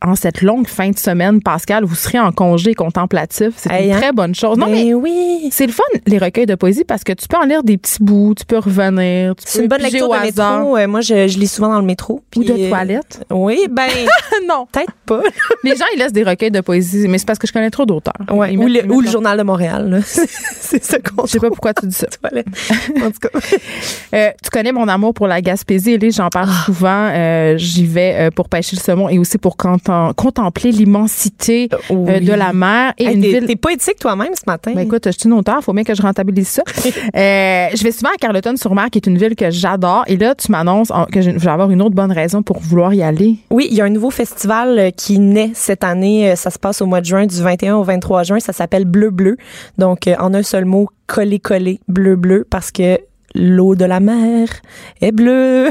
[0.06, 3.54] en cette longue fin de semaine, Pascal, vous serez en congé contemplatif.
[3.58, 4.00] C'est Hey, une hein?
[4.00, 4.56] très bonne chose.
[4.58, 5.50] Non, mais Ben oui.
[5.52, 7.98] c'est le fun, les recueils de poésie, parce que tu peux en lire des petits
[8.04, 9.36] bouts, tu peux revenir.
[9.36, 10.78] tu C'est une bonne lecture de métro.
[10.78, 12.22] Euh, moi, je, je lis souvent dans le métro.
[12.36, 13.26] Ou de euh, toilette.
[13.32, 13.88] Oui, ben
[14.48, 14.68] non.
[14.72, 15.22] peut-être pas.
[15.64, 17.88] Les gens, ils laissent des recueils de poésie, mais c'est parce que je connais trop
[17.88, 18.14] d'auteurs.
[18.32, 20.02] Ouais, ou, le, ou journal de Montréal.
[20.06, 22.06] c'est ça qu'on Je sais pas pourquoi tu dis ça.
[22.08, 22.46] toilette.
[23.02, 23.40] En tout cas.
[24.14, 26.30] Euh, tu connais mon amour pour la Gaspésie, Élise, j'en Ah.
[26.30, 27.10] parle souvent.
[27.12, 32.26] Euh, J'y vais pour pêcher le saumon et aussi pour contem- contempler l'immensité euh, Oui.
[32.26, 33.46] de la mer et Hey, une t'es, ville.
[33.46, 34.72] t'es poétique toi-même ce matin.
[34.76, 36.64] Ben écoute, je suis une auteure, faut bien que je rentabilise ça.
[37.16, 40.04] Euh, je vais souvent à Carleton-sur-Mer, qui est une ville que j'adore.
[40.08, 43.02] Et là, tu m'annonces que je vais avoir une autre bonne raison pour vouloir y
[43.02, 43.38] aller.
[43.50, 46.36] Oui, il y a un nouveau festival euh, qui naît cette année.
[46.36, 48.40] Ça se passe au mois de juin, du 21 au 23 juin.
[48.40, 49.38] Ça s'appelle Bleu Bleu.
[49.78, 53.00] Donc, en un seul mot, coller coller bleu bleu parce que
[53.40, 54.48] l'eau de la mer
[55.02, 55.70] est bleue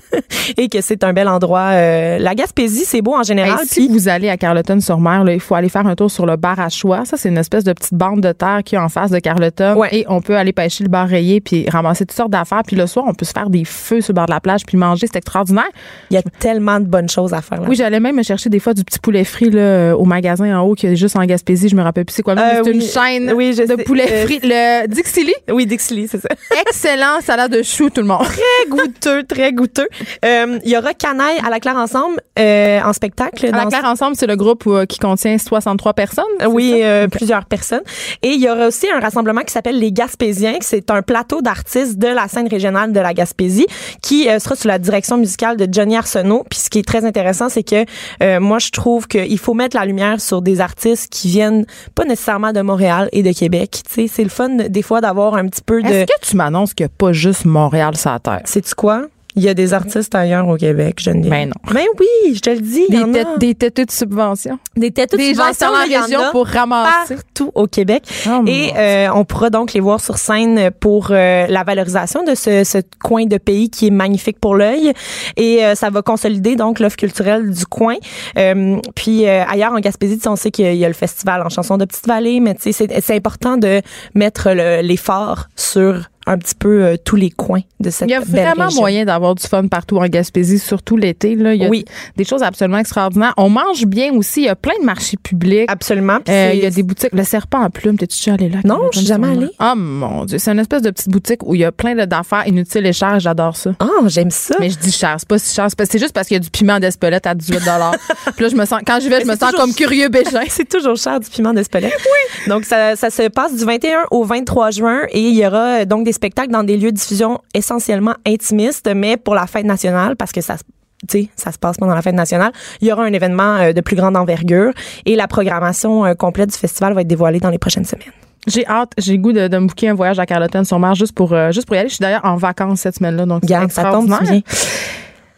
[0.56, 1.70] et que c'est un bel endroit.
[1.72, 3.60] Euh, la Gaspésie, c'est beau en général.
[3.60, 6.58] Hey, si vous allez à Carleton-sur-Mer, il faut aller faire un tour sur le bar
[6.60, 7.04] à choix.
[7.04, 9.74] Ça, c'est une espèce de petite bande de terre qui est en face de Carleton.
[9.76, 9.88] Ouais.
[9.92, 12.62] Et on peut aller pêcher le bar rayé puis ramasser toutes sortes d'affaires.
[12.66, 14.62] Puis le soir, on peut se faire des feux sur le bord de la plage
[14.66, 15.06] puis manger.
[15.06, 15.64] C'est extraordinaire.
[16.10, 17.68] il y a tellement de bonnes choses à faire là.
[17.68, 20.58] Oui, j'allais même me chercher des fois du petit poulet frit là, euh, au magasin
[20.58, 21.68] en haut qui est juste en Gaspésie.
[21.68, 22.34] Je me rappelle plus c'est quoi.
[22.34, 22.76] Euh, c'est oui.
[22.76, 23.76] une chaîne Oui, de sais.
[23.84, 24.40] poulet Euh, frit.
[24.42, 25.34] Le Dixili.
[25.52, 26.28] Oui, Dixley, c'est ça.
[26.68, 28.22] Excellent salade de choux, tout le monde.
[28.24, 29.88] très goûteux, très goûteux.
[30.24, 33.46] Euh, Il y aura Canaille à la Claire ensemble euh, en spectacle.
[33.46, 36.24] À la Claire Ensemble, c'est le groupe euh, qui contient 63 personnes.
[36.48, 37.82] Oui, euh, plusieurs personnes.
[38.22, 41.42] Et il y aura aussi un rassemblement qui s'appelle les Gaspésiens, que c'est un plateau
[41.42, 43.66] d'artistes de la scène régionale de la Gaspésie,
[44.02, 46.44] qui euh, sera sous la direction musicale de Johnny Arsenault.
[46.50, 47.84] Puis ce qui est très intéressant, c'est que
[48.22, 52.04] euh, moi, je trouve qu'il faut mettre la lumière sur des artistes qui viennent pas
[52.04, 53.82] nécessairement de Montréal et de Québec.
[53.88, 55.88] Tu sais, c'est le fun des fois d'avoir un petit peu de...
[55.88, 58.40] Est-ce que tu m'annonces a pas juste Montréal la terre?
[58.44, 59.02] Sais-tu quoi?
[59.36, 61.72] Il y a des artistes ailleurs au Québec, je ne Ben non.
[61.74, 62.84] Ben oui, je te le dis.
[62.88, 63.12] il y Des, en a.
[63.14, 64.60] têtes- des têteux de subvention.
[64.76, 67.16] des têtes de Des gens subvention, en il y en région a pour ramasser.
[67.16, 68.04] partout au Québec.
[68.28, 72.36] Oh, Et euh, on pourra donc les voir sur scène pour euh, la valorisation de
[72.36, 74.92] ce, ce coin de pays qui est magnifique pour l'œil.
[75.36, 77.96] Et euh, ça va consolider donc l'offre culturelle du coin.
[78.38, 81.76] Euh, puis euh, ailleurs en Gaspésie, on sait qu'il y a le festival en chanson
[81.76, 83.82] de Petite-Vallée, mais tu sais, c'est important de
[84.14, 88.14] mettre le- l'effort sur un petit peu euh, tous les coins de cette Il y
[88.14, 88.80] a belle vraiment région.
[88.80, 91.34] moyen d'avoir du fun partout en Gaspésie, surtout l'été.
[91.34, 91.54] Là.
[91.54, 91.84] Il y a Oui.
[92.16, 93.34] des choses absolument extraordinaires.
[93.36, 94.40] On mange bien aussi.
[94.42, 95.70] Il y a plein de marchés publics.
[95.70, 96.18] Absolument.
[96.28, 97.10] Euh, il y a des boutiques.
[97.12, 98.58] Le serpent en plume, t'es-tu déjà allé là?
[98.64, 99.48] Non, je suis jamais allée.
[99.60, 102.04] Oh mon Dieu, c'est une espèce de petite boutique où il y a plein de-
[102.04, 103.20] d'affaires inutiles et chères.
[103.20, 103.72] J'adore ça.
[103.80, 104.56] Ah, j'aime ça.
[104.60, 105.68] Mais je dis cher, c'est pas si cher.
[105.76, 108.64] C'est juste parce qu'il y a du piment d'Espelette à 18 Puis là, je me
[108.64, 110.42] sens, quand je vais, je me sens toujours- comme curieux bégin.
[110.48, 111.92] C'est toujours cher du piment d'Espelette.
[111.94, 112.48] Oui.
[112.48, 115.84] Donc ça, ça se passe du 21 au 23 juin et il y aura euh,
[115.84, 120.16] donc des spectacles dans des lieux de diffusion essentiellement intimistes, mais pour la fête nationale
[120.16, 120.62] parce que ça se
[121.06, 122.52] tu sais, ça se passe pendant la fête nationale.
[122.80, 124.72] Il y aura un événement euh, de plus grande envergure
[125.04, 128.08] et la programmation euh, complète du festival va être dévoilée dans les prochaines semaines.
[128.46, 131.14] J'ai hâte, j'ai goût de, de me booker un voyage à Carleton sur mer juste
[131.14, 131.88] pour, euh, juste pour y aller.
[131.88, 134.40] Je suis d'ailleurs en vacances cette semaine-là, donc Garde, ça tombe bien.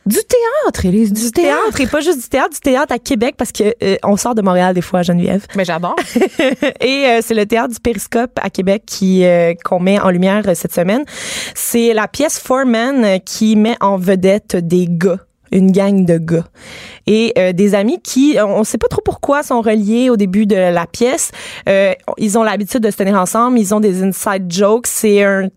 [0.06, 3.34] Du théâtre, Élise, du, Du théâtre et pas juste du théâtre, du théâtre à Québec
[3.36, 5.44] parce que euh, on sort de Montréal des fois, Geneviève.
[5.56, 5.96] Mais j'adore.
[6.80, 10.42] Et euh, c'est le théâtre du Périscope à Québec qui euh, qu'on met en lumière
[10.46, 11.04] euh, cette semaine.
[11.56, 15.18] C'est la pièce Foreman euh, qui met en vedette des gars
[15.52, 16.44] une gang de gars
[17.06, 20.56] et euh, des amis qui on sait pas trop pourquoi sont reliés au début de
[20.56, 21.30] la pièce
[21.68, 25.48] Euh, ils ont l'habitude de se tenir ensemble ils ont des inside jokes c'est un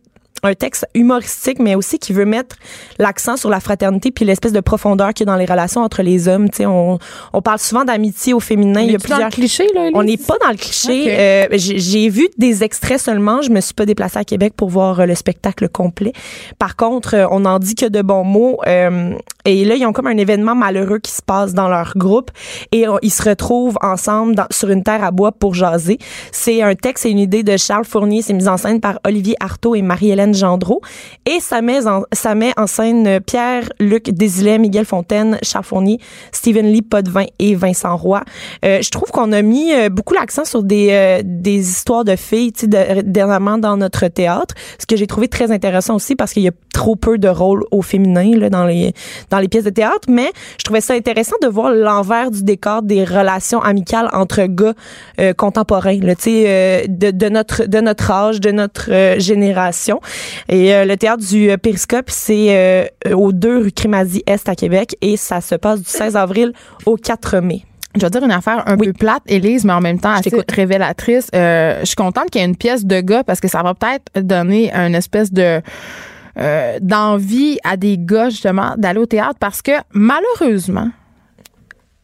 [0.43, 2.55] un texte humoristique, mais aussi qui veut mettre
[2.97, 6.01] l'accent sur la fraternité puis l'espèce de profondeur qu'il y a dans les relations entre
[6.01, 6.49] les hommes.
[6.49, 6.97] Tu sais, on,
[7.33, 8.81] on parle souvent d'amitié au féminin.
[8.81, 11.05] Il y a Es-tu dans le plusieurs cliché, là, on n'est pas dans le cliché.
[11.09, 13.41] Euh, j'ai vu des extraits seulement.
[13.41, 16.13] Je me suis pas déplacée à Québec pour voir euh, le spectacle complet.
[16.57, 18.59] Par contre, euh, on en dit que de bons mots.
[18.67, 19.13] Euh,
[19.45, 22.31] et là, ils ont comme un événement malheureux qui se passe dans leur groupe
[22.71, 25.97] et ils se retrouvent ensemble dans- sur une terre à bois pour jaser.
[26.31, 28.21] C'est un texte et une idée de Charles Fournier.
[28.21, 30.81] C'est mis en scène par Olivier Artaud et Marie-Hélène Gendreau.
[31.25, 35.59] Et ça met en, ça met en scène euh, Pierre-Luc Désilet, Miguel Fontaine, Charles
[36.31, 38.23] Stephen Lee Potvin et Vincent Roy.
[38.65, 42.15] Euh, je trouve qu'on a mis euh, beaucoup l'accent sur des, euh, des histoires de
[42.15, 46.15] filles, tu sais, de- dernièrement dans notre théâtre, ce que j'ai trouvé très intéressant aussi
[46.15, 48.93] parce qu'il y a trop peu de rôles au féminin là, dans les
[49.29, 52.81] dans les pièces de théâtre, mais je trouvais ça intéressant de voir l'envers du décor
[52.81, 54.73] des relations amicales entre gars
[55.37, 59.99] contemporains, là, tu sais, de, notre de notre âge, de notre génération.
[60.47, 64.55] Et euh, le théâtre du euh, Périscope, c'est euh, au 2 rue Crémazie Est à
[64.55, 66.53] Québec et ça se passe du 16 avril
[66.85, 67.65] au 4 mai.
[67.95, 71.27] Je vais dire une affaire un peu plate, Élise, mais en même temps assez révélatrice.
[71.33, 74.23] Je suis contente qu'il y ait une pièce de gars parce que ça va peut-être
[74.23, 75.59] donner une espèce de
[76.39, 80.89] euh, d'envie à des gars justement d'aller au théâtre parce que malheureusement,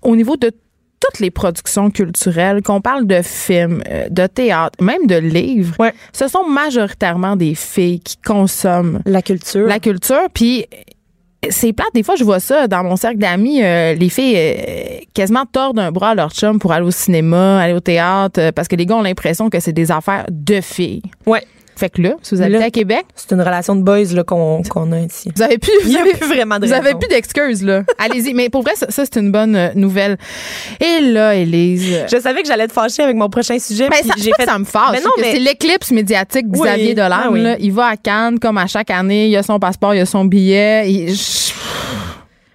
[0.02, 0.52] au niveau de
[1.00, 5.94] toutes les productions culturelles, qu'on parle de films, euh, de théâtre, même de livres, Ouais.
[6.14, 9.68] ce sont majoritairement des filles qui consomment La culture.
[9.68, 10.28] la culture.
[10.34, 10.66] Puis
[11.50, 11.90] c'est plate.
[11.94, 13.62] Des fois, je vois ça dans mon cercle d'amis.
[13.64, 17.60] euh, les filles euh, quasiment tordent un bras à leur chum pour aller au cinéma,
[17.62, 20.60] aller au théâtre, euh, parce que les gars ont l'impression que c'est des affaires de
[20.62, 21.04] filles.
[21.28, 21.44] Ouais.
[21.78, 24.24] Fait que là, si vous habitez Là- à Québec, C'est une relation de boys là,
[24.24, 25.30] qu'on qu'on a ici.
[25.36, 27.84] vous avez plus, vous avez, plus vraiment de vous avez plus d'excuses, là.
[28.00, 28.34] Allez-y.
[28.34, 30.18] Mais pour vrai, ça, ça, c'est une bonne euh, nouvelle.
[30.80, 32.06] Et là, Élise.
[32.10, 33.90] Je savais que j'allais te fâcher avec mon prochain sujet.
[33.90, 34.92] Ben, puis ça, j'ai fait ça me fâche.
[34.94, 36.68] Mais non, mais- c'est l'éclipse médiatique de Oui.
[36.68, 37.18] Xavier Dolan.
[37.26, 37.42] Ah oui.
[37.44, 37.56] là.
[37.60, 39.28] Il va à Cannes comme à chaque année.
[39.28, 40.90] Il a son passeport, il a son billet.
[40.90, 41.14] Il-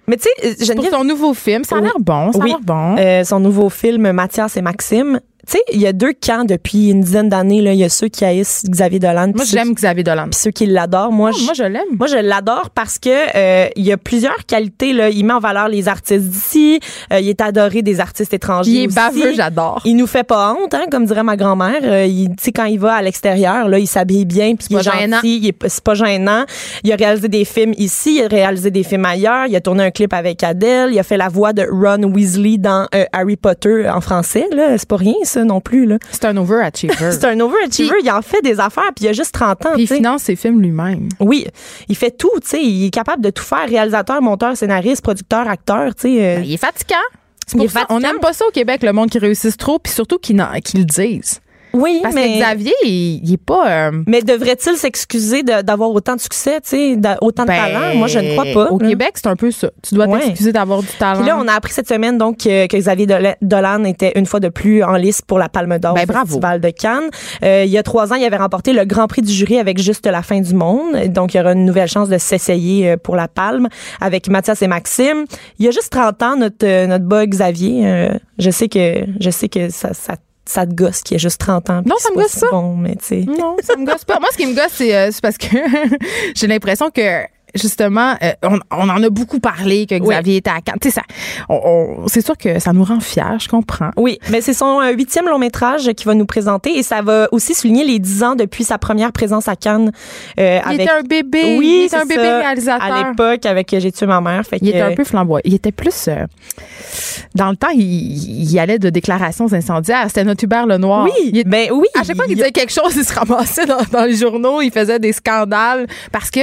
[0.07, 2.31] Mais tu sais, pour Geneviève, son nouveau film, ça a l'air bon.
[2.33, 2.49] Ça a Oui.
[2.49, 2.95] l'air bon.
[2.97, 5.19] euh, son nouveau film Mathias et Maxime.
[5.51, 7.61] Tu sais, il y a deux camps depuis une dizaine d'années.
[7.61, 7.73] là.
[7.73, 10.27] Il y a ceux qui haïssent Xavier Dolan, Moi, j'aime Xavier Dolan.
[10.31, 11.11] puis ceux qui l'adorent.
[11.11, 11.97] Moi, je, Moi, je l'aime.
[11.99, 14.93] moi, je l'adore parce que euh, il y a plusieurs qualités.
[14.93, 15.09] Là.
[15.09, 16.79] Il met en valeur les artistes d'ici.
[17.11, 18.71] Euh, il est adoré des artistes étrangers.
[18.71, 18.95] Il est aussi.
[18.95, 19.81] baveux, j'adore.
[19.83, 21.81] Il nous fait pas honte, hein, comme dirait ma grand-mère.
[21.83, 24.77] Euh, il- tu sais, quand il va à l'extérieur, là, il s'habille bien, puis il
[24.77, 25.19] est gentil, gênant.
[25.23, 26.45] il est, c'est pas gênant.
[26.85, 29.47] Il a réalisé des films ici, il a réalisé des films ailleurs.
[29.47, 30.91] Il a tourné un clip avec Adele.
[30.93, 34.45] Il a fait la voix de Ron Weasley dans euh, Harry Potter en français.
[34.55, 35.85] Là, c'est pas rien ça non plus.
[35.85, 36.93] Là, C'est un overachiever.
[37.11, 37.95] c'est un overachiever.
[38.03, 39.69] Il en fait des affaires, puis il a juste 30 ans.
[39.73, 41.09] Puis il finance ses films lui-même.
[41.19, 41.45] Oui,
[41.87, 42.31] il fait tout.
[42.41, 43.67] Tu sais, il est capable de tout faire.
[43.67, 45.95] Réalisateur, monteur, scénariste, producteur, acteur.
[45.95, 46.25] Tu sais.
[46.25, 46.95] euh, Ben, il est fatigant.
[47.53, 50.17] Il est on n'aime pas ça au Québec, le monde qui réussisse trop, puis surtout
[50.19, 51.41] qui, qui le disent.
[51.73, 53.69] Oui, Parce mais que Xavier, il, il est pas...
[53.89, 57.95] euh, Mais devrait-il s'excuser d'avoir autant de succès, tu sais, autant de ben, talent?
[57.95, 58.71] Moi, je ne crois pas.
[58.71, 58.77] Au.
[58.77, 59.69] Québec, c'est un peu ça.
[59.81, 60.19] Tu dois Ouais.
[60.19, 61.19] t'excuser d'avoir du talent.
[61.19, 64.25] Puis là, on a appris cette semaine donc que, que Xavier Dola- Dolan était une
[64.25, 66.25] fois de plus en lice pour la Palme d'Or Ben, au bravo.
[66.25, 67.09] Festival de Cannes.
[67.43, 69.79] Euh, il y a trois ans, il avait remporté le Grand Prix du jury avec
[69.79, 70.95] juste la fin du monde.
[71.07, 73.67] Donc, il y aura une nouvelle chance de s'essayer euh, pour la Palme
[74.01, 75.25] avec Mathias et Maxime.
[75.59, 77.81] Il y a juste 30 ans, notre euh, notre bas Xavier.
[77.85, 80.15] euh, je sais que je sais que ça ça
[80.51, 81.81] ça te gosse qu'il y a juste 30 ans.
[81.85, 82.47] Non, ça me gosse ça.
[82.51, 82.97] Bon, mais.
[83.25, 84.19] Non, ça me gosse pas.
[84.19, 85.47] Moi, ce qui me gosse, c'est euh, c'est parce que
[86.35, 87.23] j'ai l'impression que
[87.55, 90.77] justement, euh, on, on en a beaucoup parlé que Xavier était à Cannes.
[90.91, 91.01] Ça,
[91.49, 91.61] on-
[92.03, 93.91] on- c'est sûr que ça nous rend fiers, je comprends.
[93.97, 97.27] Oui, mais c'est son euh, huitième long métrage qu'il va nous présenter et ça va
[97.31, 99.91] aussi souligner les dix ans depuis sa première présence à Cannes.
[100.39, 100.81] euh, Il avec...
[100.81, 101.55] était un bébé.
[101.57, 102.37] Oui, il un bébé ça.
[102.39, 102.91] réalisateur.
[102.91, 104.43] À l'époque, avec J'ai tué ma mère.
[104.45, 105.41] Fait Il que, était un peu flamboyant.
[105.45, 106.09] Il était plus.
[107.35, 107.81] dans le temps, il,
[108.51, 110.05] il allait de déclarations incendiaires.
[110.07, 111.05] C'était notre Hubert Lenoir.
[111.05, 111.87] Oui, Il- ben oui.
[111.95, 114.61] à chaque fois qu'il il- disait quelque chose, il se ramassait dans, dans les journaux,
[114.61, 116.39] il faisait des scandales parce que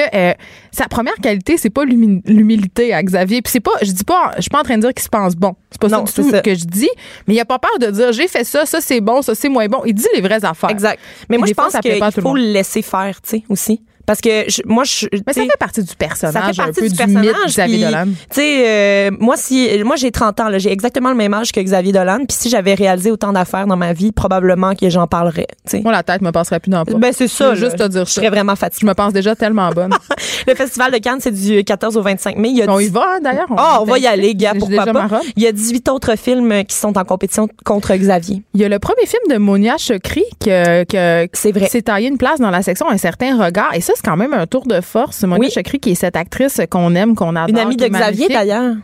[0.70, 3.40] sa première qualité, c'est pas l'humi- l'humilité à Xavier.
[3.42, 5.08] Puis c'est pas, je dis pas, je suis pas en train de dire qu'il se
[5.08, 5.54] pense bon.
[5.70, 6.40] C'est pas Non, ça du tout ça.
[6.40, 6.88] que je dis.
[7.26, 9.48] Mais il a pas peur de dire j'ai fait ça, ça c'est bon, ça c'est
[9.48, 9.82] moins bon.
[9.86, 10.70] Il dit les vraies affaires.
[10.70, 10.98] Exact.
[11.28, 13.82] Mais moi, je pense qu'il faut le laisser faire, tu sais, aussi.
[14.08, 15.06] Parce que je- moi, je.
[15.26, 17.26] Mais ça fait partie du personnage, ça fait un partie peu du, personnage.
[17.46, 18.04] Xavier puis, Dolan.
[18.06, 21.60] Tu sais, euh, moi, si, moi, j'ai 30 ans, j'ai exactement le même âge que
[21.60, 22.20] Xavier Dolan.
[22.26, 25.46] Puis si j'avais réalisé autant d'affaires dans ma vie, probablement que j'en parlerais.
[25.66, 25.80] tu sais.
[25.82, 26.94] Moi, la tête me passerait plus dans le.
[26.94, 27.54] Ben, c'est ça.
[27.54, 28.86] Je juste te dire Je serais vraiment Je fatiguée.
[28.86, 29.92] me pense déjà tellement bonne.
[30.46, 32.48] Le festival de Cannes, c'est du 14 au 25 mai.
[32.48, 33.48] Il y a on y va, hein, d'ailleurs?
[33.58, 35.20] Ah, on va y aller, gars, pourquoi pas.
[35.36, 38.42] Il y a 18 autres films qui sont en compétition contre Xavier.
[38.54, 41.66] Il y a le premier film de Monia Chokri que, que, C'est vrai.
[41.66, 43.74] qui s'est taillé une place dans la section Un certain regard.
[43.74, 45.24] Et ça, c'est quand même un tour de force.
[45.24, 45.50] Monia Oui.
[45.52, 47.48] Chokri, qui est cette actrice qu'on aime, qu'on adore.
[47.48, 48.76] Une amie de Xavier, d'ailleurs.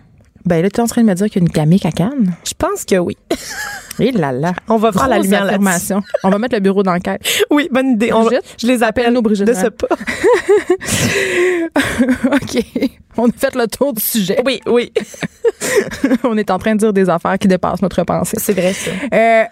[0.45, 1.93] Ben là, tu es en train de me dire qu'il y a une gamique à
[1.93, 2.35] Cannes?
[2.45, 3.17] Je pense que oui.
[4.01, 4.55] Eh là là.
[4.69, 6.03] On va faire la lumière affirmation.
[6.25, 7.23] On va mettre le bureau d'enquête.
[7.51, 8.13] Oui, bonne idée.
[8.13, 8.57] On va- Brigitte?
[8.59, 9.87] je les appelle Appelle-nous Brigitte de ce pas.
[12.33, 12.65] OK.
[13.17, 14.43] On a fait le tour du sujet.
[14.45, 14.93] Oui, oui.
[16.25, 18.37] On est en train de dire des affaires qui dépassent notre pensée.
[18.41, 18.91] C'est vrai, ça.
[19.15, 19.45] Euh,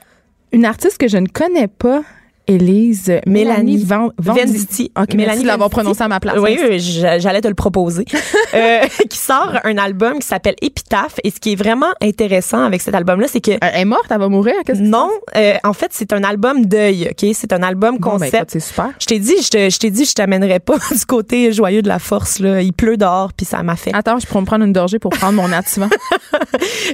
[0.50, 2.02] une artiste que je ne connais pas,
[2.48, 4.90] Élise Mélanie, Mélanie Van, Venditti.
[5.00, 5.74] OK, merci de l'avoir Venditti.
[5.74, 6.36] prononcé à ma place.
[6.38, 8.04] Oui, j'allais te le proposer.
[8.54, 11.14] Euh, qui sort un album qui s'appelle Épitaphe.
[11.24, 14.04] Et ce qui est vraiment intéressant avec cet album-là, c'est que Euh, Elle est morte,
[14.10, 14.52] elle va mourir.
[14.78, 17.08] Non, euh, en fait, c'est un album deuil.
[17.10, 18.50] Ok, c'est un album Bon, ben, concept.
[18.50, 18.90] c'est super.
[18.98, 22.40] je t'ai dit, je t'ai dit, je t'amènerais pas du côté joyeux de la force.
[22.40, 22.60] Là.
[22.60, 23.92] Il pleut dehors, puis ça m'a fait.
[23.94, 25.88] Attends, je pourrais me prendre une gorgée pour prendre mon attivant.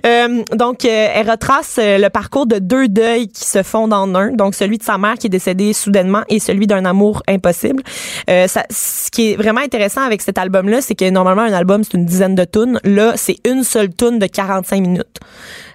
[0.06, 4.30] Euh, donc, elle retrace le parcours de deux deuils qui se fondent en un.
[4.30, 7.82] Donc, celui de sa mère qui est décédée soudainement et celui d'un amour impossible.
[8.28, 11.94] Euh, ce qui est vraiment intéressant avec cet album-là, c'est que normalement, un album, c'est
[11.94, 12.80] une dizaine de tunes.
[12.84, 15.18] Là, c'est une seule tune de 45 minutes.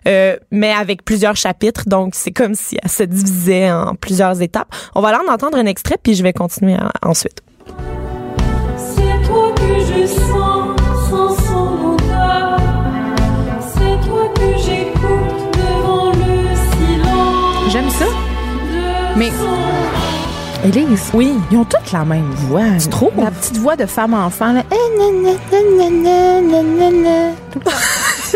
[0.07, 4.67] Euh, mais avec plusieurs chapitres, donc c'est comme si elle se divisait en plusieurs étapes.
[4.95, 7.41] On va aller en entendre un extrait, puis je vais continuer en- ensuite.
[19.15, 19.31] Mais-
[20.65, 21.33] Élise, Oui.
[21.51, 22.61] ils ont toutes la même voix.
[22.79, 23.11] Tu trouves?
[23.17, 24.53] La petite voix de femme-enfant.
[24.53, 24.63] là.
[24.71, 24.75] Eh.
[27.51, 27.71] Tout le temps.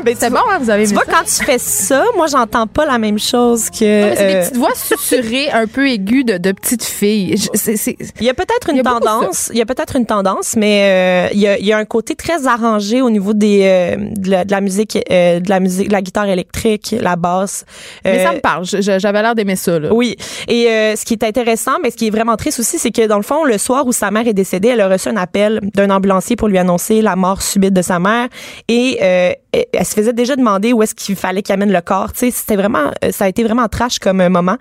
[0.08, 1.12] Ben, C'est bon, hein, vous avez Tu vois, ça?
[1.12, 4.02] quand tu fais ça, moi, j'entends pas la même chose que.
[4.02, 7.36] Non, mais c'est euh, des petites voix susurrées, un peu aiguës de, de petites filles.
[7.38, 10.06] Je- c'est- c'est- Il y a peut-être une a tendance, il y a peut-être une
[10.06, 13.34] tendance, mais euh, il, y a, il y a un côté très arrangé au niveau
[13.34, 16.96] des euh, de, la, de la musique, euh, de la musique, de la guitare électrique,
[17.00, 17.66] la basse.
[18.06, 18.66] Mais ça Euh, me parle.
[18.66, 19.78] Je- je- J'avais l'air d'aimer ça.
[19.80, 19.94] Là.
[19.94, 20.16] oui.
[20.48, 23.06] Et euh, ce qui est intéressant, mais ce qui est vraiment triste aussi, c'est que
[23.08, 25.60] dans le fond, le soir où sa mère est décédée, elle a reçu un appel
[25.76, 28.28] d'un ambulancier pour lui annoncer la mort subite de sa mère.
[28.70, 29.32] Et euh,
[29.74, 32.14] elle, se faisait déjà demander où est-ce qu'il fallait qu'il amène le corps.
[32.14, 34.58] Tu sais, c'était vraiment, euh, ça a été vraiment trash comme euh, moment.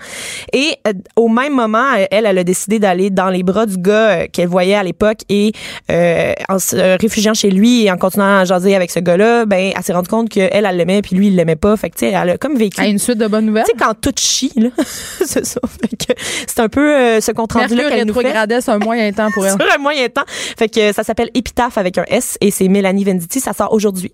[0.53, 4.29] Et euh, au même moment, elle, elle a décidé d'aller dans les bras du gars
[4.29, 5.53] qu'elle voyait à l'époque et
[5.91, 9.73] euh, en se réfugiant chez lui et en continuant à jaser avec ce gars-là, ben,
[9.77, 11.77] elle s'est rendue compte qu'elle, elle l'aimait puis lui, il l'aimait pas.
[11.77, 12.81] Fait que, tu sais, elle a comme vécu.
[12.81, 13.65] À une suite de bonnes nouvelles?
[13.65, 14.69] Tu sais, quand tout chie, là.
[15.25, 15.61] c'est ça.
[15.81, 16.13] Fait que
[16.47, 18.61] c'est un peu euh, ce compte rendu-là qu'elle nous fait.
[18.61, 19.53] sur un moyen temps pour elle.
[19.57, 20.25] Sur un moyen temps.
[20.27, 23.41] Fait que ça s'appelle Épitaphe avec un S et c'est Mélanie Venditti.
[23.41, 24.13] Ça sort aujourd'hui.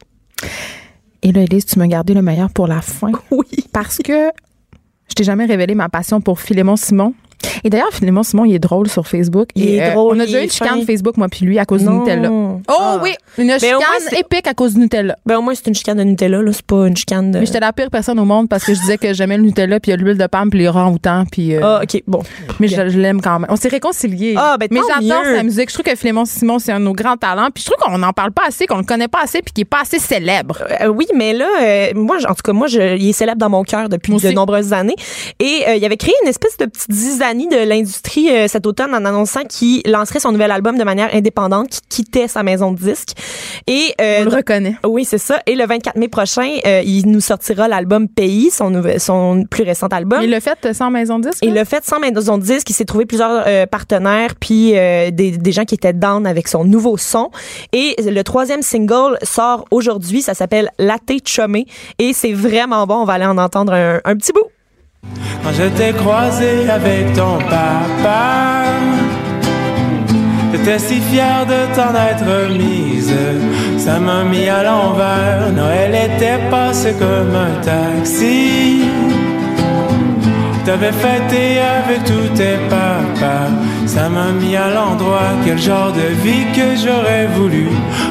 [1.22, 3.12] Et là, Élise, tu m'as gardé le meilleur pour la fin.
[3.30, 3.46] Oui.
[3.72, 4.30] Parce que
[5.08, 7.14] je t'ai jamais révélé ma passion pour Philémon Simon.
[7.64, 9.48] Et d'ailleurs, Philémon Simon, il est drôle sur Facebook.
[9.54, 10.82] Il Et, est euh, drôle, On a déjà eu une chicane.
[10.84, 12.00] Facebook, moi puis lui, à cause du Non.
[12.00, 12.30] Nutella.
[12.30, 13.00] Oh Ah.
[13.02, 15.16] oui, une au chicane moins, épique à cause du Nutella.
[15.26, 16.52] Ben, au moins, c'est une chicane de Nutella, là.
[16.52, 17.38] C'est pas une chicane de.
[17.38, 19.80] Mais j'étais la pire personne au monde parce que je disais que j'aimais le Nutella,
[19.80, 21.54] puis il y a l'huile de palme, puis les orang-outans, puis...
[21.54, 22.02] euh, Ah, OK.
[22.06, 22.22] Bon.
[22.60, 23.50] mais je, je l'aime quand même.
[23.50, 24.34] On s'est réconciliés.
[24.36, 25.68] Ah, ben, mais j'adore sa musique.
[25.70, 27.48] Je trouve que Philémon Simon, c'est un de nos grands talents.
[27.54, 29.62] Puis je trouve qu'on n'en parle pas assez, qu'on le connaît pas assez, puis qu'il
[29.62, 30.58] est pas assez célèbre.
[30.80, 31.46] Euh, oui, mais là,
[31.94, 34.72] moi, en tout cas, moi, je, il est célèbre dans mon cœur depuis de nombreuses
[34.72, 34.96] années.
[35.40, 39.04] Et il avait créé une espèce de petite zizanie de l'industrie euh, cet automne en
[39.04, 43.12] annonçant qu'il lancerait son nouvel album de manière indépendante, qu'il quittait sa maison de disques.
[43.66, 44.76] Et euh, On le reconnaît.
[44.84, 45.40] Oui, c'est ça.
[45.46, 49.62] Et le 24 mai prochain, euh, il nous sortira l'album Pays, son, nouvel, son plus
[49.62, 50.20] récent album.
[50.22, 51.42] Il l'a fait sans maison de disque.
[51.42, 52.68] Et il l'a fait sans maison de disque.
[52.68, 56.96] Il s'est trouvé plusieurs partenaires, puis des, des gens qui étaient down avec son nouveau
[56.96, 57.30] son.
[57.72, 60.22] Et le troisième single sort aujourd'hui.
[60.22, 61.66] Ça s'appelle Latte Chumé.
[61.98, 62.96] Et c'est vraiment bon.
[62.96, 64.51] On va aller en entendre un, un petit bout.
[65.42, 68.64] Quand je t'ai croisé avec ton papa,
[70.52, 73.14] J'étais si fier de t'en être mise.
[73.78, 75.50] Ça m'a mis à l'envers.
[75.50, 78.82] Noël était passé comme un taxi.
[80.64, 83.50] T'avais fêté avec tous tes papas.
[83.86, 85.32] Ça m'a mis à l'endroit.
[85.44, 87.66] Quel genre de vie que j'aurais voulu.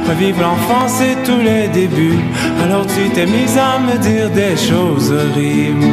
[0.07, 2.19] Revivre l'enfance et tous les débuts.
[2.61, 5.85] Alors tu t'es mise à me dire des choses horribles.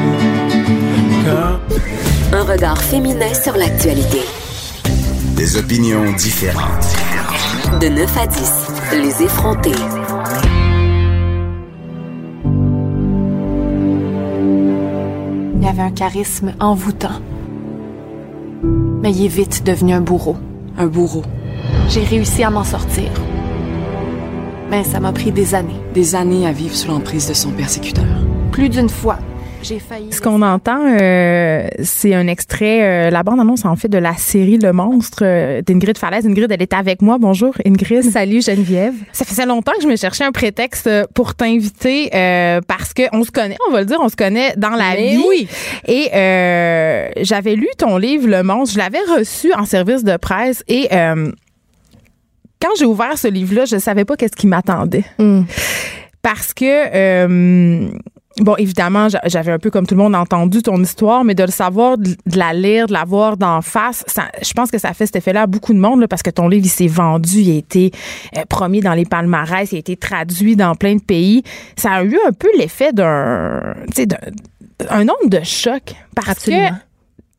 [1.24, 1.60] Comme
[2.32, 4.22] Un regard féminin sur l'actualité.
[5.36, 6.96] Des opinions différentes.
[7.80, 8.52] De 9 à 10,
[8.94, 9.70] les effrontés.
[15.60, 17.20] Il avait un charisme envoûtant.
[19.02, 20.36] Mais il est vite devenu un bourreau.
[20.76, 21.22] Un bourreau.
[21.88, 23.10] J'ai réussi à m'en sortir.
[24.70, 25.80] Mais ça m'a pris des années.
[25.94, 28.04] Des années à vivre sous l'emprise de son persécuteur.
[28.52, 29.18] Plus d'une fois,
[29.62, 30.12] j'ai failli.
[30.12, 34.56] Ce qu'on entend, euh, c'est un extrait, euh, la bande-annonce en fait de la série
[34.58, 36.26] Le Monstre euh, d'Ingrid Falaise.
[36.26, 37.18] Ingrid, elle est avec moi.
[37.18, 38.02] Bonjour Ingrid.
[38.10, 38.94] Salut Geneviève.
[39.12, 43.02] Ça faisait longtemps que je me cherchais un prétexte euh, pour t'inviter euh, parce que
[43.12, 45.24] on se connaît, on va le dire, on se connaît dans la Mais vie.
[45.28, 45.48] oui.
[45.86, 50.62] Et euh, j'avais lu ton livre Le Monstre, je l'avais reçu en service de presse
[50.68, 51.30] et euh,
[52.62, 55.42] quand j'ai ouvert ce livre-là, je savais pas qu'est-ce qui m'attendait Mm.
[56.22, 57.88] parce que euh,
[58.40, 61.42] bon évidemment j'a- j'avais un peu comme tout le monde entendu ton histoire mais de
[61.42, 64.92] le savoir de, la lire de la voir d'en face ça, je pense que ça
[64.94, 67.38] fait cet effet-là à beaucoup de monde là, parce que ton livre il s'est vendu
[67.40, 67.90] il a été
[68.36, 71.42] euh, premier dans les palmarès il a été traduit dans plein de pays
[71.76, 74.18] ça a eu un peu l'effet d'un tu sais d'un
[74.90, 76.68] un nombre de choc parce Absolument.
[76.70, 76.74] que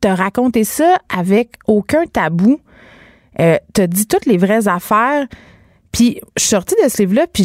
[0.01, 2.59] t'as raconté ça avec aucun tabou
[3.39, 5.25] euh, t'as dit toutes les vraies affaires
[5.91, 7.43] puis je suis sortie de ce livre-là, puis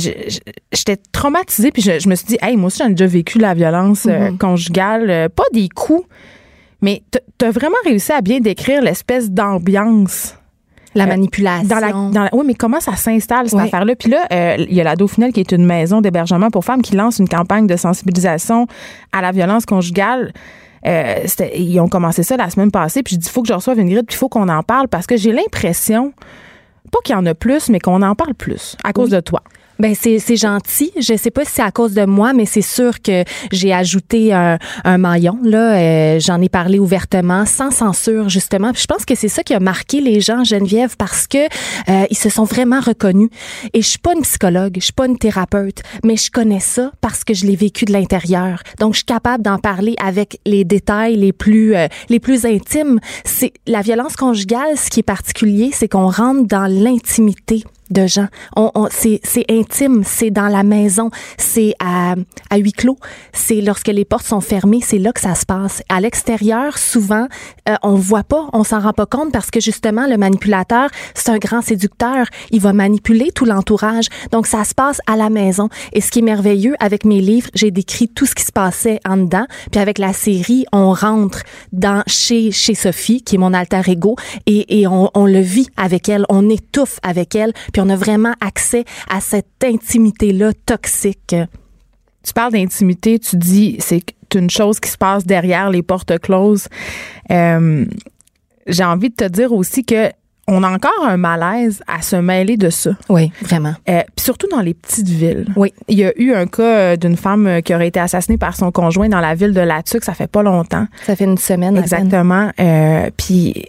[0.73, 3.39] j'étais traumatisée, puis je, je me suis dit, hey, moi aussi, j'en ai déjà vécu
[3.39, 6.07] la violence euh, conjugale, euh, pas des coups,
[6.83, 7.03] mais
[7.39, 10.35] t'as vraiment réussi à bien décrire l'espèce d'ambiance.
[10.97, 11.67] La Euh, manipulation.
[11.67, 13.65] Dans la, dans la- oui, mais comment ça s'installe, cette Oui.
[13.65, 13.97] affaire-là?
[13.97, 16.83] Puis là, euh, il y a la Dauphinelle, qui est une maison d'hébergement pour femmes,
[16.83, 18.69] qui lance une campagne de sensibilisation
[19.13, 20.33] à la violence conjugale.
[20.87, 21.17] Euh,
[21.57, 23.79] ils ont commencé ça la semaine passée, puis je dis, il faut que je reçoive
[23.81, 26.13] une grille, puis il faut qu'on en parle, parce que j'ai l'impression,
[26.95, 29.43] pas qu'il y en a plus, mais qu'on en parle plus à cause de toi.
[29.79, 30.93] Ben c'est c'est gentil.
[30.99, 34.33] Je sais pas si c'est à cause de moi, mais c'est sûr que j'ai ajouté
[34.33, 35.39] un, un maillon.
[35.43, 38.73] Là, Euh, j'en ai parlé ouvertement, sans censure justement.
[38.73, 41.39] Puis je pense que c'est ça qui a marqué les gens, Geneviève, parce que
[41.89, 43.31] euh, ils se sont vraiment reconnus.
[43.73, 46.93] Et je suis pas une psychologue, je suis pas une thérapeute, mais je connais ça
[47.01, 48.63] parce que je l'ai vécu de l'intérieur.
[48.79, 53.01] Donc je suis capable d'en parler avec les détails les plus euh, les plus intimes.
[53.25, 54.77] C'est la violence conjugale.
[54.77, 58.27] Ce qui est particulier, c'est qu'on rentre dans l'intimité de gens.
[58.57, 59.21] On, on- c'est,
[59.51, 62.15] intime, c'est dans la maison, c'est à,
[62.51, 62.99] à huis clos,
[63.33, 65.83] c'est lorsque les portes sont fermées, c'est là que ça se passe.
[65.89, 67.27] À l'extérieur, souvent,
[67.69, 71.31] euh, on voit pas, on s'en rend pas compte parce que justement, le manipulateur, c'est
[71.31, 72.27] un grand séducteur.
[72.51, 74.07] Il va manipuler tout l'entourage.
[74.33, 75.69] Donc, ça se passe à la maison.
[75.93, 79.01] Et ce qui est merveilleux avec mes livres, j'ai décrit tout ce qui se passait
[79.07, 79.47] en dedans.
[79.71, 81.41] Puis avec la série, on rentre
[81.73, 84.17] dans chez chez Sophie, qui est mon alter ego,
[84.47, 87.97] et, et on, on le vit avec elle, on étouffe avec elle, puis on a
[87.97, 91.35] vraiment accès à cette intimité-là toxique.
[92.23, 94.03] Tu parles d'intimité, tu dis c'est
[94.35, 96.69] une chose qui se passe derrière les portes closes.
[97.31, 97.85] Euh,
[98.67, 100.11] J'ai envie de te dire aussi que
[100.47, 102.91] on a encore un malaise à se mêler de ça.
[103.09, 103.75] Oui, vraiment.
[103.89, 105.47] Euh, puis surtout dans les petites villes.
[105.57, 105.73] Oui.
[105.89, 108.71] Il y a eu un cas euh, d'une femme qui aurait été assassinée par son
[108.71, 110.87] conjoint dans la ville de Latuc, ça fait pas longtemps.
[111.07, 111.79] Ça fait une semaine.
[111.79, 112.51] Exactement.
[112.61, 113.65] Euh, puis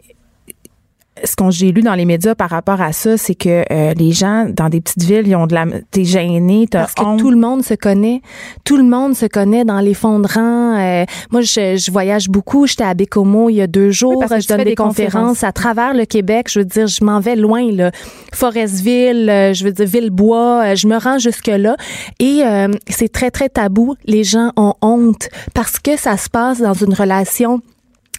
[1.24, 4.11] ce qu'on j'ai lu dans les médias par rapport à ça, c'est que euh, les
[4.11, 7.20] gens dans des petites villes, ils ont de la t'es gêné, t'as Parce que honte.
[7.20, 8.22] tout le monde se connaît.
[8.66, 10.78] Tout le monde se connaît dans les fonds de rang.
[10.78, 12.68] Euh, moi, je, je voyage beaucoup.
[12.68, 14.24] J'étais à Bécomo il y a deux jours.
[14.28, 15.13] que je donne des, des conférences.
[15.13, 15.43] conférences.
[15.45, 16.47] à travers le Québec.
[16.51, 17.72] Je veux dire, je m'en vais loin.
[17.72, 17.91] Là.
[18.34, 20.63] Forestville, euh, je veux dire Villebois.
[20.66, 21.78] euh, je me rends jusque-là.
[22.20, 23.95] Et euh, c'est très, très tabou.
[24.05, 27.61] Les gens ont honte parce que ça se passe dans une relation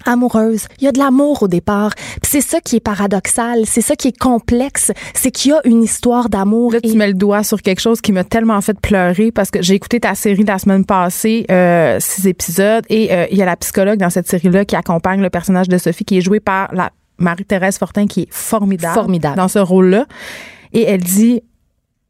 [0.05, 0.67] amoureuse.
[0.79, 1.93] Il y a de l'amour au départ.
[2.23, 5.83] C'est ça qui est paradoxal, c'est ça qui est complexe, c'est qu'il y a une
[5.83, 6.73] histoire d'amour.
[6.73, 9.51] Là, tu et- mets le doigt sur quelque chose qui m'a tellement fait pleurer parce
[9.51, 13.43] que j'ai écouté ta série la semaine passée, euh, six épisodes, et euh, il y
[13.43, 16.41] a la psychologue dans cette série-là qui accompagne le personnage de Sophie qui est joué
[16.41, 19.37] par la Marie-Thérèse Fortin qui est formidable, Formidable.
[19.37, 20.07] dans ce rôle-là.
[20.73, 21.41] Et elle dit,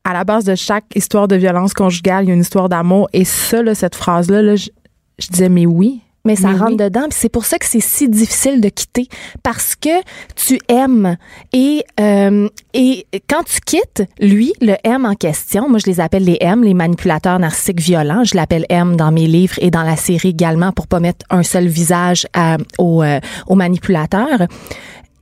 [0.04, 3.08] à la base de chaque histoire de violence conjugale, il y a une histoire d'amour.
[3.12, 4.68] Et ça, là, cette phrase-là, là, je,
[5.18, 6.00] je disais, mais oui.
[6.26, 6.76] Mais ça Mais rentre oui.
[6.76, 9.08] dedans, puis c'est pour ça que c'est si difficile de quitter
[9.42, 9.88] parce que
[10.34, 11.16] tu aimes
[11.52, 16.24] et euh, et quand tu quittes, lui, le M en question, moi je les appelle
[16.24, 19.96] les M, les manipulateurs narcissiques violents, je l'appelle M dans mes livres et dans la
[19.96, 24.46] série également pour pas mettre un seul visage à- au euh, au manipulateur.